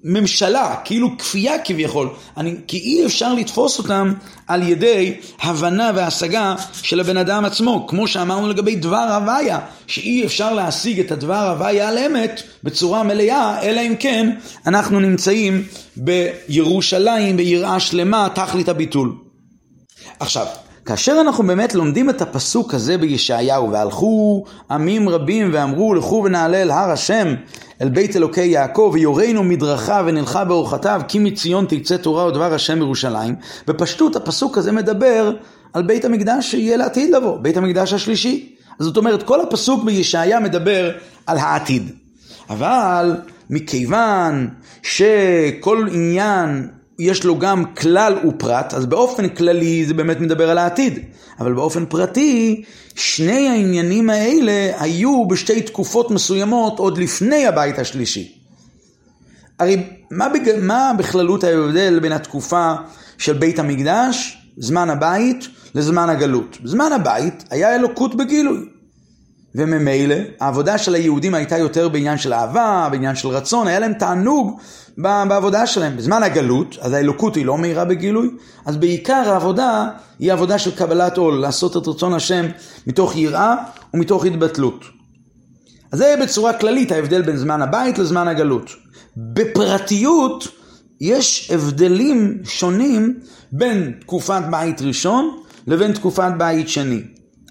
ממשלה, 0.04 0.76
כאילו 0.84 1.18
כפייה 1.18 1.58
כביכול, 1.64 2.08
אני, 2.36 2.54
כי 2.66 2.78
אי 2.78 3.06
אפשר 3.06 3.34
לתפוס 3.34 3.78
אותם 3.78 4.12
על 4.46 4.68
ידי 4.68 5.14
הבנה 5.42 5.90
והשגה 5.94 6.54
של 6.82 7.00
הבן 7.00 7.16
אדם 7.16 7.44
עצמו, 7.44 7.86
כמו 7.86 8.08
שאמרנו 8.08 8.48
לגבי 8.48 8.76
דבר 8.76 8.96
הוויה, 8.96 9.58
שאי 9.86 10.24
אפשר 10.26 10.54
להשיג 10.54 11.00
את 11.00 11.12
הדבר 11.12 11.48
הוויה 11.48 11.88
על 11.88 11.98
אמת 11.98 12.42
בצורה 12.62 13.02
מלאה, 13.02 13.62
אלא 13.62 13.80
אם 13.80 13.94
כן 14.00 14.30
אנחנו 14.66 15.00
נמצאים 15.00 15.64
בירושלים, 15.96 17.36
ביראה 17.36 17.80
שלמה, 17.80 18.28
תכלית 18.34 18.68
הביטול. 18.68 19.12
עכשיו, 20.20 20.46
כאשר 20.84 21.16
אנחנו 21.20 21.44
באמת 21.46 21.74
לומדים 21.74 22.10
את 22.10 22.22
הפסוק 22.22 22.74
הזה 22.74 22.98
בישעיהו, 22.98 23.70
והלכו 23.70 24.44
עמים 24.70 25.08
רבים 25.08 25.50
ואמרו 25.52 25.94
לכו 25.94 26.22
ונעלה 26.24 26.62
אל 26.62 26.70
הר 26.70 26.90
השם, 26.90 27.34
אל 27.82 27.88
בית 27.88 28.16
אלוקי 28.16 28.46
יעקב, 28.46 28.90
ויורנו 28.92 29.44
מדרכה 29.44 30.02
ונלכה 30.06 30.44
באורחתיו, 30.44 31.00
כי 31.08 31.18
מציון 31.18 31.66
תצא 31.68 31.96
תורה 31.96 32.26
ודבר 32.26 32.54
השם 32.54 32.78
ירושלים. 32.78 33.34
בפשטות 33.66 34.16
הפסוק 34.16 34.58
הזה 34.58 34.72
מדבר 34.72 35.32
על 35.72 35.82
בית 35.82 36.04
המקדש 36.04 36.50
שיהיה 36.50 36.76
לעתיד 36.76 37.14
לבוא, 37.14 37.38
בית 37.38 37.56
המקדש 37.56 37.92
השלישי. 37.92 38.56
אז 38.78 38.86
זאת 38.86 38.96
אומרת, 38.96 39.22
כל 39.22 39.40
הפסוק 39.40 39.84
בישעיה 39.84 40.40
מדבר 40.40 40.90
על 41.26 41.38
העתיד. 41.38 41.90
אבל 42.50 43.16
מכיוון 43.50 44.48
שכל 44.82 45.86
עניין 45.92 46.68
יש 46.98 47.24
לו 47.24 47.38
גם 47.38 47.74
כלל 47.74 48.18
ופרט, 48.28 48.74
אז 48.74 48.86
באופן 48.86 49.28
כללי 49.28 49.86
זה 49.86 49.94
באמת 49.94 50.20
מדבר 50.20 50.50
על 50.50 50.58
העתיד. 50.58 50.98
אבל 51.40 51.52
באופן 51.52 51.86
פרטי, 51.86 52.64
שני 52.94 53.48
העניינים 53.48 54.10
האלה 54.10 54.72
היו 54.78 55.28
בשתי 55.28 55.62
תקופות 55.62 56.10
מסוימות 56.10 56.78
עוד 56.78 56.98
לפני 56.98 57.46
הבית 57.46 57.78
השלישי. 57.78 58.38
הרי 59.58 59.82
מה, 60.10 60.28
בג... 60.28 60.52
מה 60.62 60.92
בכללות 60.98 61.44
ההבדל 61.44 61.98
בין 61.98 62.12
התקופה 62.12 62.74
של 63.18 63.32
בית 63.32 63.58
המקדש, 63.58 64.38
זמן 64.56 64.90
הבית, 64.90 65.48
לזמן 65.74 66.10
הגלות? 66.10 66.58
בזמן 66.62 66.92
הבית 66.92 67.44
היה 67.50 67.74
אלוקות 67.74 68.14
בגילוי. 68.14 68.58
וממילא 69.54 70.16
העבודה 70.40 70.78
של 70.78 70.94
היהודים 70.94 71.34
הייתה 71.34 71.58
יותר 71.58 71.88
בעניין 71.88 72.18
של 72.18 72.32
אהבה, 72.32 72.88
בעניין 72.90 73.16
של 73.16 73.28
רצון, 73.28 73.66
היה 73.66 73.78
להם 73.78 73.92
תענוג 73.92 74.60
בעבודה 74.98 75.66
שלהם. 75.66 75.96
בזמן 75.96 76.22
הגלות, 76.22 76.76
אז 76.80 76.92
האלוקות 76.92 77.34
היא 77.34 77.46
לא 77.46 77.58
מהירה 77.58 77.84
בגילוי, 77.84 78.30
אז 78.66 78.76
בעיקר 78.76 79.22
העבודה 79.26 79.88
היא 80.18 80.32
עבודה 80.32 80.58
של 80.58 80.70
קבלת 80.76 81.16
עול, 81.16 81.34
לעשות 81.34 81.76
את 81.76 81.88
רצון 81.88 82.14
השם 82.14 82.46
מתוך 82.86 83.16
יראה 83.16 83.54
ומתוך 83.94 84.24
התבטלות. 84.24 84.84
אז 85.92 85.98
זה 85.98 86.14
בצורה 86.22 86.52
כללית 86.52 86.92
ההבדל 86.92 87.22
בין 87.22 87.36
זמן 87.36 87.62
הבית 87.62 87.98
לזמן 87.98 88.28
הגלות. 88.28 88.70
בפרטיות 89.16 90.48
יש 91.00 91.50
הבדלים 91.50 92.38
שונים 92.44 93.20
בין 93.52 93.92
תקופת 94.00 94.42
בית 94.50 94.82
ראשון 94.82 95.36
לבין 95.66 95.92
תקופת 95.92 96.32
בית 96.38 96.68
שני. 96.68 97.02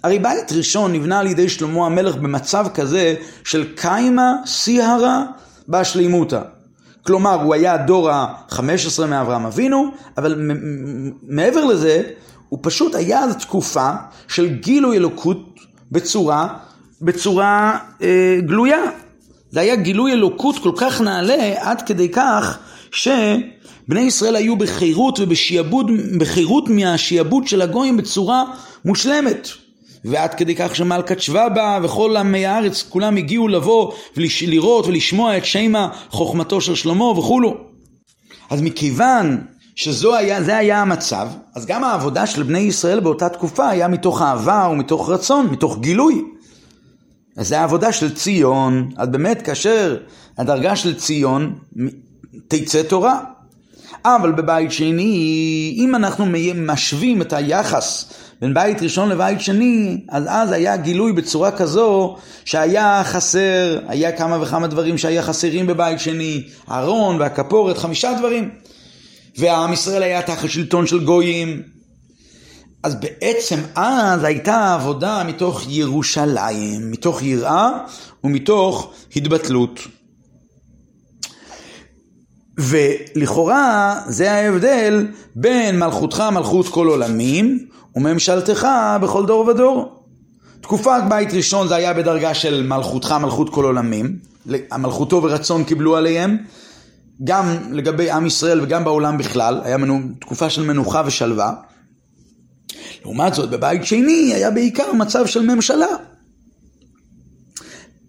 הרי 0.03 0.19
בית 0.19 0.51
ראשון 0.51 0.93
נבנה 0.93 1.19
על 1.19 1.27
ידי 1.27 1.49
שלמה 1.49 1.86
המלך 1.86 2.15
במצב 2.15 2.65
כזה 2.73 3.15
של 3.43 3.75
קיימה 3.75 4.34
סיהרה 4.45 5.25
בשלימותה. 5.69 6.41
כלומר, 7.06 7.42
הוא 7.42 7.54
היה 7.54 7.74
הדור 7.74 8.10
ה-15 8.10 9.06
מאברהם 9.08 9.46
אבינו, 9.46 9.92
אבל 10.18 10.52
מעבר 11.24 11.66
לזה, 11.66 12.04
הוא 12.50 12.60
פשוט 12.62 12.96
היה 12.96 13.20
אז 13.20 13.36
תקופה 13.36 13.92
של 14.28 14.56
גילוי 14.56 14.98
אלוקות 14.98 15.60
בצורה, 15.92 16.48
בצורה 17.02 17.78
אה, 18.02 18.38
גלויה. 18.46 18.82
זה 19.52 19.60
היה 19.60 19.76
גילוי 19.76 20.13
אלוקות 20.13 20.58
כל 20.58 20.72
כך 20.76 21.02
נעלה, 21.02 21.54
עד 21.58 21.82
כדי 21.82 22.10
כך 22.10 22.58
שבני 22.92 24.02
ישראל 24.02 24.36
היו 24.36 24.56
בחירות 24.56 25.20
ובשיעבוד, 25.20 25.92
בחירות 26.20 26.70
מהשיעבוד 26.70 27.48
של 27.48 27.62
הגויים 27.62 27.98
בצורה 27.98 28.44
מושלמת. 28.86 29.50
ועד 30.06 30.34
כדי 30.34 30.56
כך 30.56 30.76
שמלכת 30.76 31.22
שבא 31.22 31.50
בה 31.50 31.80
וכל 31.84 32.18
עמי 32.18 32.46
הארץ 32.46 32.84
כולם 32.89 33.18
הגיעו 33.18 33.48
לבוא 33.48 33.92
ולראות 34.18 34.88
ולשמוע 34.88 35.38
את 35.38 35.46
שמה 35.46 35.89
חוכמתו 36.10 36.62
של 36.62 36.76
שלמה 36.76 37.06
וכולו. 37.06 37.58
אז 38.50 38.62
מכיוון 38.62 39.42
שזה 39.76 40.18
היה, 40.18 40.58
היה 40.58 40.82
המצב, 40.82 41.28
אז 41.56 41.66
גם 41.66 41.84
העבודה 41.84 42.28
של 42.28 42.44
בני 42.44 42.60
ישראל 42.60 43.00
באותה 43.00 43.30
תקופה 43.30 43.70
היה 43.70 43.88
מתוך 43.88 44.22
אהבה 44.22 44.70
ומתוך 44.72 45.10
רצון, 45.10 45.48
מתוך 45.48 45.80
גילוי. 45.80 46.22
אז 47.38 47.48
זה 47.48 47.60
העבודה 47.60 47.92
של 47.92 48.16
ציון, 48.16 48.89
אז 48.98 49.08
באמת 49.08 49.42
כאשר 49.42 49.98
הדרגה 50.38 50.76
של 50.76 50.96
ציון 50.96 51.56
תצא 52.48 52.84
תורה. 52.84 53.20
אבל 54.06 54.32
בבית 54.32 54.72
שני, 54.72 55.76
אם 55.78 55.96
אנחנו 55.96 56.26
משווים 56.56 57.22
את 57.22 57.34
היחס 57.34 58.13
בין 58.41 58.54
בית 58.54 58.82
ראשון 58.82 59.10
לבית 59.10 59.41
שני, 59.41 59.98
אז 60.10 60.24
אז 60.28 60.52
היה 60.52 60.78
גילוי 60.78 61.13
בצורה 61.13 61.52
כזו 61.52 62.17
שהיה 62.46 63.02
חסר, 63.04 63.80
היה 63.88 64.12
כמה 64.12 64.41
וכמה 64.41 64.67
דברים 64.67 64.98
שהיה 64.98 65.24
חסרים 65.24 65.67
בבית 65.67 66.00
שני, 66.00 66.43
הארון 66.67 67.19
והכפורת, 67.19 67.78
חמישה 67.78 68.13
דברים. 68.19 68.50
ועם 69.38 69.74
ישראל 69.74 70.04
היה 70.04 70.22
תחת 70.22 70.50
שלטון 70.50 70.88
של 70.88 71.06
גויים. 71.06 71.62
אז 72.84 72.96
בעצם 72.96 73.60
אז 73.76 74.24
הייתה 74.24 74.74
עבודה 74.74 75.24
מתוך 75.24 75.62
ירושלים, 75.67 76.91
מתוך 76.91 77.24
יראה 77.24 77.69
ומתוך 78.24 78.93
התבטלות. 79.15 79.80
ולכאורה 82.58 84.02
זה 84.08 84.32
ההבדל 84.32 85.08
בין 85.36 85.80
מלכותך 85.80 86.24
מלכות 86.32 86.68
כל 86.68 86.88
עולמים 86.88 87.66
וממשלתך 87.96 88.68
בכל 89.02 89.26
דור 89.26 89.48
ודור. 89.48 90.04
תקופת 90.62 91.02
בית 91.10 91.34
ראשון 91.34 91.68
זה 91.68 91.76
היה 91.76 91.94
בדרגה 91.94 92.34
של 92.34 92.68
מלכותך 92.68 93.12
מלכות 93.12 93.50
כל 93.50 93.66
עולמים, 93.66 94.18
המלכותו 94.72 95.24
ורצון 95.24 95.63
קיבלו 95.63 95.96
עליהם, 95.96 96.38
גם 97.24 97.58
לגבי 97.72 98.12
עם 98.12 98.26
ישראל 98.26 98.62
וגם 98.62 98.84
בעולם 98.84 99.18
בכלל, 99.18 99.62
היה 99.63 99.78
מנו, 99.78 100.00
תקופה 100.20 100.50
של 100.50 100.63
מנוחה 100.63 101.04
ושלווה. 101.06 101.54
לעומת 103.04 103.34
זאת 103.34 103.50
בבית 103.50 103.86
שני 103.86 104.34
היה 104.34 104.52
בעיקר 104.52 104.94
מצב 104.94 105.26
של 105.26 105.56
ממשלה. 105.56 105.88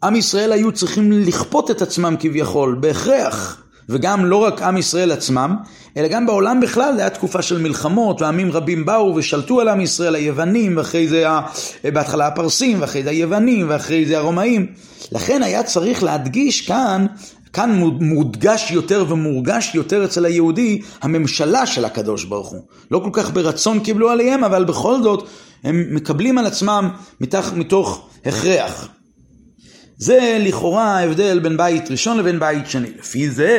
עם 0.05 0.17
ישראל 0.17 0.53
היו 0.53 0.73
צריכים 0.73 1.13
לכפות 1.13 1.71
את 1.71 1.83
עצמם 1.83 2.17
כביכול, 2.21 2.77
בהכרח, 2.81 3.64
וגם 3.89 4.25
לא 4.25 4.37
רק 4.37 4.63
עם 4.63 4.77
ישראל 4.77 5.13
עצמם, 5.13 5.57
אלא 5.97 6.09
גם 6.09 6.27
בעולם 6.27 6.61
בכלל, 6.61 6.93
זו 6.95 7.01
הייתה 7.01 7.17
תקופה 7.17 7.43
של 7.43 7.59
מלחמות, 7.59 8.23
ועמים 8.23 8.53
רבים 8.53 8.85
באו 8.85 9.15
ושלטו 9.17 9.61
על 9.61 9.69
עם 9.69 9.81
ישראל, 9.81 10.15
היוונים, 10.15 10.77
ואחרי 10.77 11.09
זה 11.09 11.25
בהתחלה 11.85 12.27
הפרסים, 12.27 12.81
ואחרי 12.81 13.03
זה 13.03 13.11
היוונים, 13.11 13.67
ואחרי 13.69 14.07
זה 14.07 14.19
הרומאים. 14.19 14.67
לכן 15.13 15.43
היה 15.43 15.63
צריך 15.63 16.03
להדגיש 16.03 16.61
כאן, 16.61 17.07
כאן 17.53 17.81
מודגש 18.01 18.71
יותר 18.71 19.05
ומורגש 19.09 19.75
יותר 19.75 20.05
אצל 20.05 20.25
היהודי, 20.25 20.81
הממשלה 21.03 21.67
של 21.67 21.85
הקדוש 21.85 22.25
ברוך 22.25 22.49
הוא. 22.49 22.63
לא 22.91 22.99
כל 22.99 23.11
כך 23.13 23.33
ברצון 23.33 23.81
קיבלו 23.81 24.11
עליהם, 24.11 24.45
אבל 24.45 24.65
בכל 24.65 25.03
זאת, 25.03 25.29
הם 25.65 25.85
מקבלים 25.91 26.39
על 26.39 26.47
עצמם 26.47 26.91
מתוך, 27.21 27.53
מתוך 27.53 28.09
הכרח. 28.25 28.89
זה 30.05 30.37
לכאורה 30.41 30.99
ההבדל 30.99 31.39
בין 31.39 31.57
בית 31.57 31.91
ראשון 31.91 32.19
לבין 32.19 32.39
בית 32.39 32.71
שני. 32.71 32.89
לפי 32.99 33.31
זה 33.31 33.59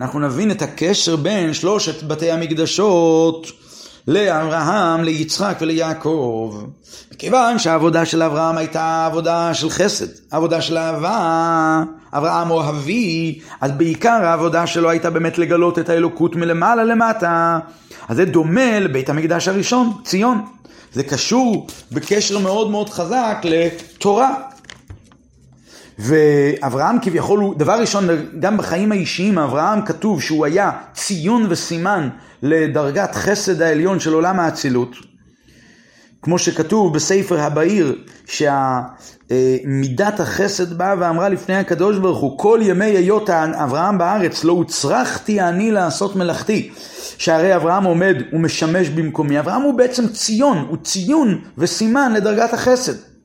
אנחנו 0.00 0.20
נבין 0.20 0.50
את 0.50 0.62
הקשר 0.62 1.16
בין 1.16 1.54
שלושת 1.54 2.02
בתי 2.02 2.30
המקדשות 2.30 3.46
לאברהם, 4.08 5.04
ליצחק 5.04 5.56
וליעקב. 5.60 6.62
מכיוון 7.14 7.58
שהעבודה 7.58 8.04
של 8.04 8.22
אברהם 8.22 8.58
הייתה 8.58 9.06
עבודה 9.06 9.54
של 9.54 9.70
חסד, 9.70 10.06
עבודה 10.30 10.60
של 10.60 10.78
אהבה, 10.78 11.82
אברהם 12.12 12.50
אוהבי, 12.50 13.40
אז 13.60 13.72
בעיקר 13.72 14.18
העבודה 14.24 14.66
שלו 14.66 14.90
הייתה 14.90 15.10
באמת 15.10 15.38
לגלות 15.38 15.78
את 15.78 15.88
האלוקות 15.88 16.36
מלמעלה 16.36 16.84
למטה. 16.84 17.58
אז 18.08 18.16
זה 18.16 18.24
דומה 18.24 18.80
לבית 18.80 19.08
המקדש 19.10 19.48
הראשון, 19.48 19.92
ציון. 20.04 20.44
זה 20.92 21.02
קשור 21.02 21.66
בקשר 21.92 22.38
מאוד 22.38 22.70
מאוד 22.70 22.90
חזק 22.90 23.36
לתורה. 23.44 24.34
ואברהם 25.98 26.96
כביכול 27.02 27.40
הוא, 27.40 27.54
דבר 27.54 27.80
ראשון, 27.80 28.08
גם 28.40 28.56
בחיים 28.56 28.92
האישיים, 28.92 29.38
אברהם 29.38 29.82
כתוב 29.82 30.22
שהוא 30.22 30.46
היה 30.46 30.70
ציון 30.94 31.46
וסימן 31.48 32.08
לדרגת 32.42 33.14
חסד 33.14 33.62
העליון 33.62 34.00
של 34.00 34.12
עולם 34.12 34.40
האצילות. 34.40 34.96
כמו 36.22 36.38
שכתוב 36.38 36.94
בספר 36.94 37.40
הבהיר, 37.40 37.98
שמידת 38.26 40.20
החסד 40.20 40.78
באה 40.78 40.94
ואמרה 40.98 41.28
לפני 41.28 41.56
הקדוש 41.56 41.98
ברוך 41.98 42.18
הוא, 42.18 42.38
כל 42.38 42.60
ימי 42.62 42.84
היות 42.84 43.30
אברהם 43.30 43.98
בארץ 43.98 44.44
לא 44.44 44.52
הוצרכתי 44.52 45.40
אני 45.40 45.70
לעשות 45.70 46.16
מלאכתי. 46.16 46.70
שהרי 47.18 47.56
אברהם 47.56 47.84
עומד 47.84 48.16
ומשמש 48.32 48.88
במקומי. 48.88 49.38
אברהם 49.38 49.62
הוא 49.62 49.74
בעצם 49.74 50.08
ציון, 50.08 50.66
הוא 50.68 50.76
ציון 50.82 51.40
וסימן 51.58 52.12
לדרגת 52.12 52.54
החסד. 52.54 53.15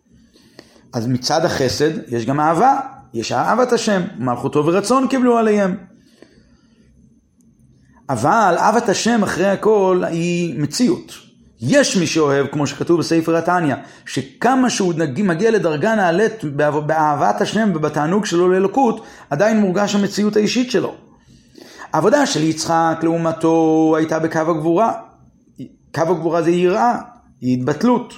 אז 0.93 1.07
מצד 1.07 1.45
החסד 1.45 1.91
יש 2.07 2.25
גם 2.25 2.39
אהבה, 2.39 2.79
יש 3.13 3.31
אהבת 3.31 3.73
השם, 3.73 4.01
מלכותו 4.19 4.65
ורצון 4.65 5.07
קיבלו 5.07 5.37
עליהם. 5.37 5.77
אבל 8.09 8.55
אהבת 8.57 8.89
השם 8.89 9.23
אחרי 9.23 9.47
הכל 9.47 10.03
היא 10.07 10.59
מציאות. 10.59 11.13
יש 11.61 11.97
מי 11.97 12.07
שאוהב, 12.07 12.47
כמו 12.47 12.67
שכתוב 12.67 12.99
בספר 12.99 13.35
התניא, 13.35 13.75
שכמה 14.05 14.69
שהוא 14.69 14.93
מגיע 15.23 15.51
לדרגה 15.51 15.95
נעלית 15.95 16.43
באהבת 16.43 17.41
השם 17.41 17.71
ובתענוג 17.75 18.25
שלו 18.25 18.51
לאלוקות, 18.51 19.05
עדיין 19.29 19.59
מורגש 19.59 19.95
המציאות 19.95 20.35
האישית 20.35 20.71
שלו. 20.71 20.95
העבודה 21.93 22.25
של 22.25 22.43
יצחק 22.43 22.99
לעומתו 23.03 23.93
הייתה 23.97 24.19
בקו 24.19 24.39
הגבורה. 24.39 24.93
קו 25.95 26.01
הגבורה 26.01 26.41
זה 26.41 26.51
יראה, 26.51 26.97
היא 27.41 27.57
התבטלות. 27.57 28.13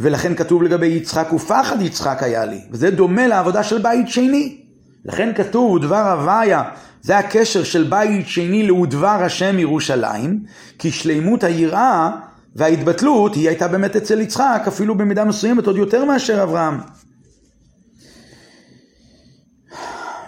ולכן 0.00 0.34
כתוב 0.34 0.62
לגבי 0.62 0.86
יצחק, 0.86 1.32
ופחד 1.32 1.82
יצחק 1.82 2.22
היה 2.22 2.44
לי. 2.44 2.60
וזה 2.70 2.90
דומה 2.90 3.26
לעבודה 3.26 3.62
של 3.62 3.82
בית 3.82 4.08
שני. 4.08 4.56
לכן 5.04 5.32
כתוב, 5.34 5.82
דבר 5.82 6.10
הוויה, 6.10 6.62
זה 7.02 7.18
הקשר 7.18 7.64
של 7.64 7.84
בית 7.84 8.28
שני 8.28 8.68
לדבר 8.70 9.22
השם 9.22 9.58
ירושלים, 9.58 10.40
כי 10.78 10.90
שלימות 10.90 11.44
היראה 11.44 12.10
וההתבטלות 12.56 13.34
היא 13.34 13.48
הייתה 13.48 13.68
באמת 13.68 13.96
אצל 13.96 14.20
יצחק, 14.20 14.62
אפילו 14.68 14.94
במידה 14.98 15.24
מסוימת 15.24 15.66
עוד 15.66 15.76
יותר 15.76 16.04
מאשר 16.04 16.42
אברהם. 16.42 16.78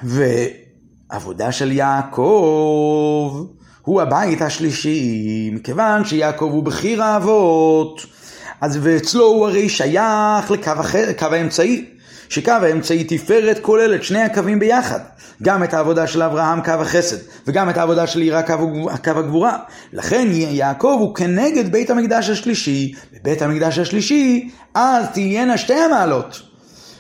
ועבודה 0.03 1.53
של 1.53 1.73
יעקב 1.73 3.47
הוא 3.83 4.03
הבית 4.03 4.43
השלישי, 4.43 5.51
מכיוון 5.53 6.05
שיעקב 6.05 6.49
הוא 6.53 6.63
בכיר 6.63 7.03
האבות. 7.03 8.07
אז 8.61 8.79
ואצלו 8.83 9.27
הוא 9.27 9.47
הרי 9.47 9.69
שייך 9.69 10.51
לקו 10.51 10.73
אחר, 10.81 11.13
קו 11.19 11.27
האמצעי. 11.27 11.85
שקו 12.29 12.51
האמצעי 12.51 13.05
תפארת 13.05 13.59
כולל 13.63 13.95
את 13.95 14.05
שני 14.05 14.23
הקווים 14.23 14.59
ביחד. 14.59 15.01
גם 15.43 15.65
את 15.65 15.75
העבודה 15.75 16.07
של 16.07 16.23
אברהם 16.23 16.61
קו 16.63 16.71
החסד, 16.71 17.17
וגם 17.47 17.71
את 17.71 17.77
העבודה 17.77 18.07
של 18.07 18.23
יראה 18.23 18.43
קו, 18.43 18.55
קו 19.05 19.11
הגבורה. 19.11 19.59
לכן 19.93 20.29
יעקב 20.33 20.97
הוא 21.01 21.15
כנגד 21.15 21.73
בית 21.73 21.91
המקדש 21.91 22.31
השלישי, 22.31 22.95
בבית 23.13 23.43
המקדש 23.43 23.79
השלישי, 23.79 24.51
אז 24.75 25.07
תהיינה 25.13 25.59
שתי 25.59 25.75
המעלות. 25.75 26.43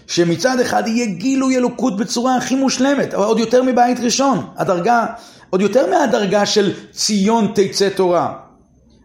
שמצד 0.06 0.61
אחד 0.61 0.88
יהיה 0.88 1.06
גילוי 1.06 1.56
אלוקות 1.56 1.96
בצורה 1.96 2.36
הכי 2.36 2.54
מושלמת, 2.54 3.14
עוד 3.14 3.38
יותר 3.38 3.62
מבית 3.62 4.00
ראשון, 4.00 4.46
הדרגה, 4.56 5.06
עוד 5.50 5.61
יותר 5.61 5.90
מהדרגה 5.90 6.46
של 6.46 6.72
ציון 6.92 7.52
תצא 7.54 7.88
תורה. 7.88 8.32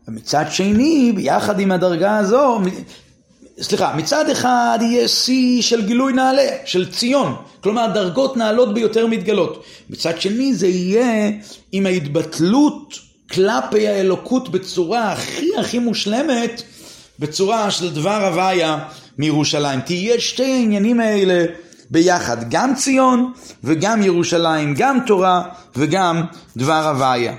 ומצד 0.07 0.45
שני, 0.51 1.11
ביחד 1.15 1.59
עם 1.59 1.71
הדרגה 1.71 2.17
הזו, 2.17 2.59
סליחה, 3.61 3.95
מצד 3.95 4.29
אחד 4.29 4.79
יהיה 4.81 5.07
שיא 5.07 5.61
של 5.61 5.85
גילוי 5.85 6.13
נעלה, 6.13 6.47
של 6.65 6.91
ציון, 6.91 7.35
כלומר 7.63 7.87
דרגות 7.93 8.37
נעלות 8.37 8.73
ביותר 8.73 9.07
מתגלות. 9.07 9.63
מצד 9.89 10.21
שני 10.21 10.53
זה 10.53 10.67
יהיה 10.67 11.31
עם 11.71 11.85
ההתבטלות 11.85 12.99
כלפי 13.31 13.87
האלוקות 13.87 14.49
בצורה 14.49 15.11
הכי 15.11 15.47
הכי 15.59 15.79
מושלמת, 15.79 16.61
בצורה 17.19 17.71
של 17.71 17.93
דבר 17.93 18.25
הוויה 18.25 18.77
מירושלים. 19.17 19.79
תהיה 19.79 20.19
שתי 20.19 20.51
העניינים 20.51 20.99
האלה 20.99 21.45
ביחד, 21.89 22.49
גם 22.49 22.75
ציון 22.75 23.31
וגם 23.63 24.03
ירושלים, 24.03 24.73
גם 24.77 24.97
תורה 25.07 25.43
וגם 25.75 26.23
דבר 26.57 26.87
הוויה. 26.87 27.33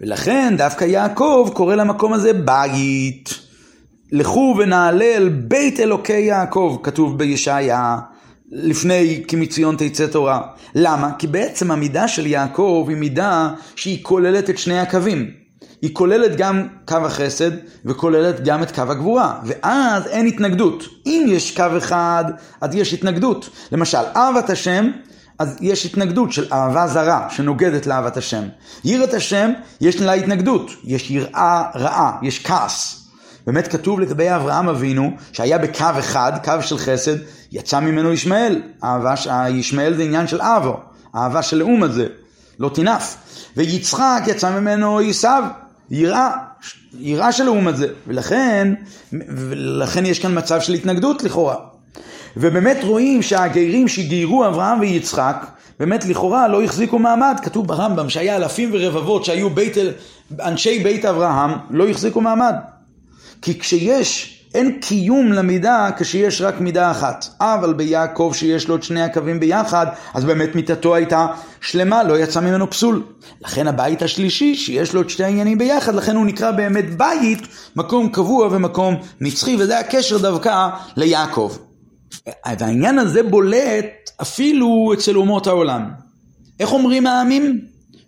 ולכן 0.00 0.54
דווקא 0.56 0.84
יעקב 0.84 1.50
קורא 1.54 1.74
למקום 1.74 2.12
הזה 2.12 2.32
בית. 2.32 3.34
לכו 4.12 4.54
ונעלה 4.58 5.04
אל 5.04 5.28
בית 5.28 5.80
אלוקי 5.80 6.20
יעקב, 6.20 6.78
כתוב 6.82 7.18
בישעיה, 7.18 7.98
לפני 8.52 9.24
כי 9.28 9.36
מציון 9.36 9.76
תצא 9.78 10.06
תורה. 10.06 10.40
למה? 10.74 11.12
כי 11.18 11.26
בעצם 11.26 11.70
המידה 11.70 12.08
של 12.08 12.26
יעקב 12.26 12.86
היא 12.88 12.96
מידה 12.96 13.50
שהיא 13.76 13.98
כוללת 14.02 14.50
את 14.50 14.58
שני 14.58 14.78
הקווים. 14.78 15.30
היא 15.82 15.90
כוללת 15.92 16.36
גם 16.36 16.66
קו 16.88 16.96
החסד 16.96 17.50
וכוללת 17.84 18.44
גם 18.44 18.62
את 18.62 18.70
קו 18.70 18.82
הגבורה, 18.82 19.40
ואז 19.44 20.06
אין 20.06 20.26
התנגדות. 20.26 20.84
אם 21.06 21.26
יש 21.28 21.56
קו 21.56 21.64
אחד, 21.78 22.24
אז 22.60 22.74
יש 22.74 22.94
התנגדות. 22.94 23.50
למשל, 23.72 23.98
אהבת 24.16 24.50
השם, 24.50 24.90
אז 25.40 25.56
יש 25.60 25.86
התנגדות 25.86 26.32
של 26.32 26.52
אהבה 26.52 26.86
זרה 26.86 27.26
שנוגדת 27.30 27.86
לאהבת 27.86 28.16
השם. 28.16 28.42
יראת 28.84 29.14
השם, 29.14 29.50
יש 29.80 29.96
לה 29.96 30.12
התנגדות, 30.12 30.70
יש 30.84 31.10
יראה 31.10 31.62
רעה, 31.74 32.18
יש 32.22 32.46
כעס. 32.46 33.06
באמת 33.46 33.68
כתוב 33.68 34.00
לגבי 34.00 34.34
אברהם 34.36 34.68
אבינו, 34.68 35.10
שהיה 35.32 35.58
בקו 35.58 35.84
אחד, 35.98 36.32
קו 36.44 36.52
של 36.60 36.78
חסד, 36.78 37.16
יצא 37.52 37.80
ממנו 37.80 38.12
ישמעאל. 38.12 38.62
אהבה, 38.84 39.14
ישמעאל 39.48 39.94
זה 39.96 40.02
עניין 40.02 40.26
של 40.26 40.40
אבו, 40.42 40.76
אהבה 41.14 41.42
של 41.42 41.56
לאום 41.56 41.82
הזה, 41.82 42.06
לא 42.58 42.70
תינף. 42.74 43.16
ויצחק 43.56 44.22
יצא 44.26 44.60
ממנו 44.60 44.98
עשיו, 44.98 45.44
יראה, 45.90 46.30
יראה 46.98 47.32
של 47.32 47.44
לאום 47.44 47.68
הזה. 47.68 47.86
ולכן, 48.06 48.74
ולכן 49.12 50.06
יש 50.06 50.18
כאן 50.18 50.38
מצב 50.38 50.60
של 50.60 50.74
התנגדות 50.74 51.22
לכאורה. 51.22 51.69
ובאמת 52.36 52.78
רואים 52.82 53.22
שהגרים 53.22 53.88
שגיירו 53.88 54.46
אברהם 54.46 54.80
ויצחק, 54.80 55.46
באמת 55.80 56.04
לכאורה 56.04 56.48
לא 56.48 56.62
החזיקו 56.62 56.98
מעמד, 56.98 57.36
כתוב 57.42 57.66
ברמב"ם 57.66 58.08
שהיה 58.08 58.36
אלפים 58.36 58.70
ורבבות 58.72 59.24
שהיו 59.24 59.50
בית, 59.50 59.76
אנשי 60.40 60.78
בית 60.78 61.04
אברהם, 61.04 61.50
לא 61.70 61.88
החזיקו 61.88 62.20
מעמד. 62.20 62.54
כי 63.42 63.58
כשיש, 63.58 64.40
אין 64.54 64.78
קיום 64.80 65.32
למידה 65.32 65.90
כשיש 65.98 66.40
רק 66.40 66.60
מידה 66.60 66.90
אחת. 66.90 67.26
אבל 67.40 67.72
ביעקב 67.72 68.32
שיש 68.34 68.68
לו 68.68 68.76
את 68.76 68.82
שני 68.82 69.02
הקווים 69.02 69.40
ביחד, 69.40 69.86
אז 70.14 70.24
באמת 70.24 70.54
מיתתו 70.54 70.94
הייתה 70.94 71.26
שלמה, 71.60 72.02
לא 72.02 72.18
יצא 72.18 72.40
ממנו 72.40 72.70
פסול. 72.70 73.02
לכן 73.40 73.66
הבית 73.66 74.02
השלישי, 74.02 74.54
שיש 74.54 74.94
לו 74.94 75.00
את 75.00 75.10
שתי 75.10 75.24
העניינים 75.24 75.58
ביחד, 75.58 75.94
לכן 75.94 76.16
הוא 76.16 76.26
נקרא 76.26 76.50
באמת 76.50 76.96
בית, 76.96 77.38
מקום 77.76 78.08
קבוע 78.08 78.48
ומקום 78.50 78.96
נצחי, 79.20 79.56
וזה 79.58 79.78
הקשר 79.78 80.18
דווקא 80.18 80.68
ליעקב. 80.96 81.56
והעניין 82.58 82.98
הזה 82.98 83.22
בולט 83.22 84.10
אפילו 84.22 84.92
אצל 84.94 85.16
אומות 85.16 85.46
העולם. 85.46 85.90
איך 86.60 86.72
אומרים 86.72 87.06
העמים? 87.06 87.60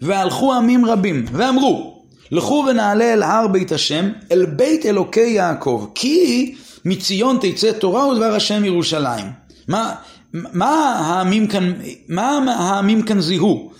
והלכו 0.02 0.52
עמים 0.54 0.84
רבים, 0.86 1.24
ואמרו, 1.32 2.02
לכו 2.30 2.64
ונעלה 2.68 3.12
אל 3.12 3.22
הר 3.22 3.48
בית 3.48 3.72
השם, 3.72 4.10
אל 4.32 4.46
בית 4.46 4.86
אלוקי 4.86 5.20
יעקב, 5.20 5.86
כי 5.94 6.54
מציון 6.84 7.38
תצא 7.40 7.72
תורה 7.72 8.08
ודבר 8.08 8.34
השם 8.34 8.64
ירושלים. 8.64 9.26
מה, 9.68 9.94
מה 10.32 10.96
העמים 10.98 11.46
כאן, 11.46 11.72
מה 12.08 12.54
העמים 12.58 13.02
כאן 13.02 13.20
זיהו? 13.20 13.70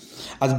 אז 0.41 0.51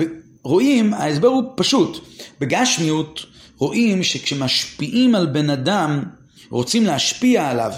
רואים, 0.43 0.93
ההסבר 0.93 1.28
הוא 1.28 1.43
פשוט. 1.55 1.99
בגשמיות 2.39 3.26
רואים 3.57 4.03
שכשמשפיעים 4.03 5.16
על 5.16 5.26
בן 5.26 5.49
אדם, 5.49 6.03
רוצים 6.49 6.86
להשפיע 6.86 7.49
עליו 7.49 7.72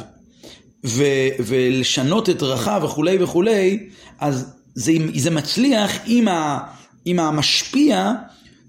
ו- 0.85 1.29
ולשנות 1.39 2.29
את 2.29 2.37
דרכיו 2.37 2.81
וכולי 2.85 3.23
וכולי, 3.23 3.89
אז 4.19 4.53
זה, 4.75 4.91
זה 5.15 5.31
מצליח 5.31 5.91
אם, 6.07 6.27
ה- 6.27 6.59
אם 7.07 7.19
המשפיע 7.19 8.11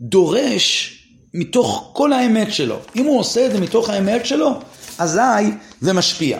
דורש 0.00 0.92
מתוך 1.34 1.90
כל 1.92 2.12
האמת 2.12 2.52
שלו. 2.52 2.78
אם 2.96 3.04
הוא 3.04 3.20
עושה 3.20 3.46
את 3.46 3.52
זה 3.52 3.60
מתוך 3.60 3.90
האמת 3.90 4.26
שלו, 4.26 4.60
אזי 4.98 5.50
זה 5.80 5.92
משפיע. 5.92 6.38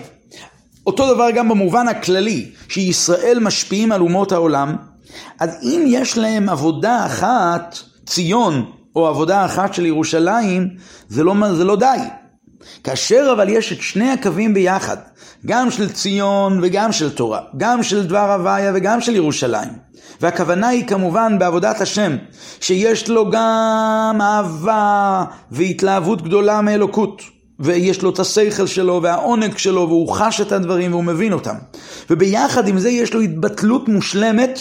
אותו 0.87 1.14
דבר 1.14 1.31
גם 1.31 1.49
במובן 1.49 1.89
הכללי, 1.89 2.51
שישראל 2.68 3.39
משפיעים 3.41 3.93
על 3.93 4.01
אומות 4.01 4.33
העולם, 4.33 4.77
אז 5.41 5.51
אם 5.62 5.85
יש 5.89 6.18
להם 6.18 6.49
עבודה 6.49 7.07
אחת, 7.07 7.79
ציון, 8.07 8.70
או 8.97 9.07
עבודה 9.07 9.45
אחת 9.45 9.74
של 9.74 9.87
ירושלים, 9.87 10.68
זה 11.09 11.24
לא, 11.24 11.35
זה 11.57 11.64
לא 11.64 11.77
די. 11.77 11.99
כאשר 12.85 13.29
אבל 13.33 13.49
יש 13.49 13.72
את 13.72 13.81
שני 13.83 14.11
הקווים 14.11 14.55
ביחד, 14.55 14.97
גם 15.47 15.70
של 15.70 15.93
ציון 15.93 16.59
וגם 16.62 16.93
של 16.93 17.11
תורה, 17.11 17.41
גם 17.57 17.82
של 17.82 18.07
דבר 18.07 18.32
הוויה 18.32 18.72
וגם 18.74 19.01
של 19.01 19.16
ירושלים, 19.16 19.68
והכוונה 20.20 20.68
היא 20.68 20.87
כמובן 20.87 21.39
בעבודת 21.39 21.80
השם, 21.80 22.16
שיש 22.61 23.09
לו 23.09 23.30
גם 23.30 24.18
אהבה 24.20 25.24
והתלהבות 25.51 26.22
גדולה 26.22 26.61
מאלוקות. 26.61 27.22
ויש 27.61 28.03
לו 28.03 28.11
את 28.11 28.18
השכל 28.18 28.66
שלו 28.66 29.01
והעונג 29.03 29.57
שלו 29.59 29.89
והוא 29.89 30.12
חש 30.12 30.41
את 30.41 30.53
הדברים 30.53 30.93
והוא 30.93 31.05
מבין 31.05 31.32
אותם. 31.32 31.55
וביחד 32.11 32.68
עם 32.68 32.78
זה 32.78 32.91
יש 32.91 33.14
לו 33.14 33.20
התבטלות 33.20 33.89
מושלמת 33.89 34.61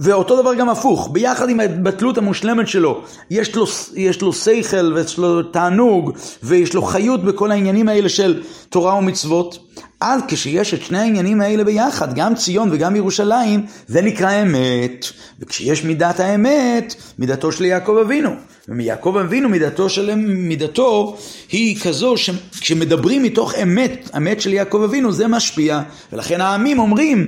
ואותו 0.00 0.42
דבר 0.42 0.54
גם 0.54 0.68
הפוך, 0.68 1.08
ביחד 1.12 1.48
עם 1.48 1.60
ההתבטלות 1.60 2.18
המושלמת 2.18 2.68
שלו, 2.68 3.02
יש 3.30 3.56
לו, 3.56 3.66
יש 3.94 4.20
לו 4.20 4.32
שכל 4.32 4.92
ויש 4.94 5.18
לו 5.18 5.42
תענוג 5.42 6.12
ויש 6.42 6.74
לו 6.74 6.82
חיות 6.82 7.24
בכל 7.24 7.50
העניינים 7.50 7.88
האלה 7.88 8.08
של 8.08 8.42
תורה 8.68 8.94
ומצוות, 8.94 9.58
אז 10.00 10.20
כשיש 10.28 10.74
את 10.74 10.82
שני 10.82 10.98
העניינים 10.98 11.40
האלה 11.40 11.64
ביחד, 11.64 12.14
גם 12.14 12.34
ציון 12.34 12.68
וגם 12.72 12.96
ירושלים, 12.96 13.66
זה 13.86 14.02
נקרא 14.02 14.42
אמת. 14.42 15.06
וכשיש 15.40 15.84
מידת 15.84 16.20
האמת, 16.20 16.94
מידתו 17.18 17.52
של 17.52 17.64
יעקב 17.64 17.96
אבינו. 18.00 18.30
ומיעקב 18.68 19.16
אבינו 19.20 19.48
מידתו 19.48 19.88
של 19.88 20.14
מידתו 20.14 21.16
היא 21.52 21.80
כזו 21.80 22.16
שכשמדברים 22.16 23.22
מתוך 23.22 23.54
אמת, 23.54 24.10
אמת 24.16 24.40
של 24.40 24.52
יעקב 24.52 24.82
אבינו, 24.82 25.12
זה 25.12 25.28
משפיע. 25.28 25.82
ולכן 26.12 26.40
העמים 26.40 26.78
אומרים, 26.78 27.26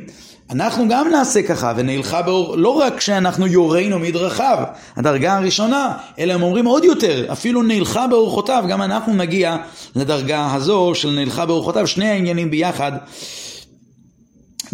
אנחנו 0.51 0.89
גם 0.89 1.09
נעשה 1.09 1.43
ככה, 1.43 1.73
ונלכה 1.77 2.23
באור, 2.23 2.57
לא 2.57 2.69
רק 2.69 3.01
שאנחנו 3.01 3.47
יורינו 3.47 3.99
מדרכיו, 3.99 4.59
הדרגה 4.97 5.37
הראשונה, 5.37 5.93
אלא 6.19 6.33
הם 6.33 6.43
אומרים 6.43 6.65
עוד 6.67 6.85
יותר, 6.85 7.33
אפילו 7.33 7.63
נלכה 7.63 8.07
באורחותיו, 8.07 8.65
גם 8.69 8.83
אנחנו 8.83 9.15
נגיע 9.15 9.57
לדרגה 9.97 10.55
הזו 10.55 10.93
של 10.95 11.11
נלכה 11.11 11.47
באורחותיו, 11.47 11.87
שני 11.87 12.09
העניינים 12.09 12.51
ביחד. 12.51 12.93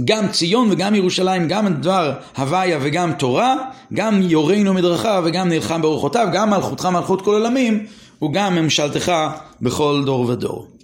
גם 0.05 0.29
ציון 0.29 0.69
וגם 0.71 0.95
ירושלים, 0.95 1.49
גם 1.49 1.75
דבר 1.75 2.13
הוויה 2.37 2.79
וגם 2.83 3.13
תורה, 3.13 3.55
גם 3.95 4.23
יורינו 4.23 4.75
מדרכיו 4.75 5.23
וגם 5.27 5.49
נלחם 5.49 5.83
באורחותיו, 5.83 6.29
גם 6.33 6.51
מלכותך 6.51 6.87
מלכות 6.87 7.23
כל 7.23 7.35
עולמים, 7.35 7.87
וגם 8.23 8.55
ממשלתך 8.55 9.13
בכל 9.63 10.03
דור 10.07 10.21
ודור. 10.29 10.67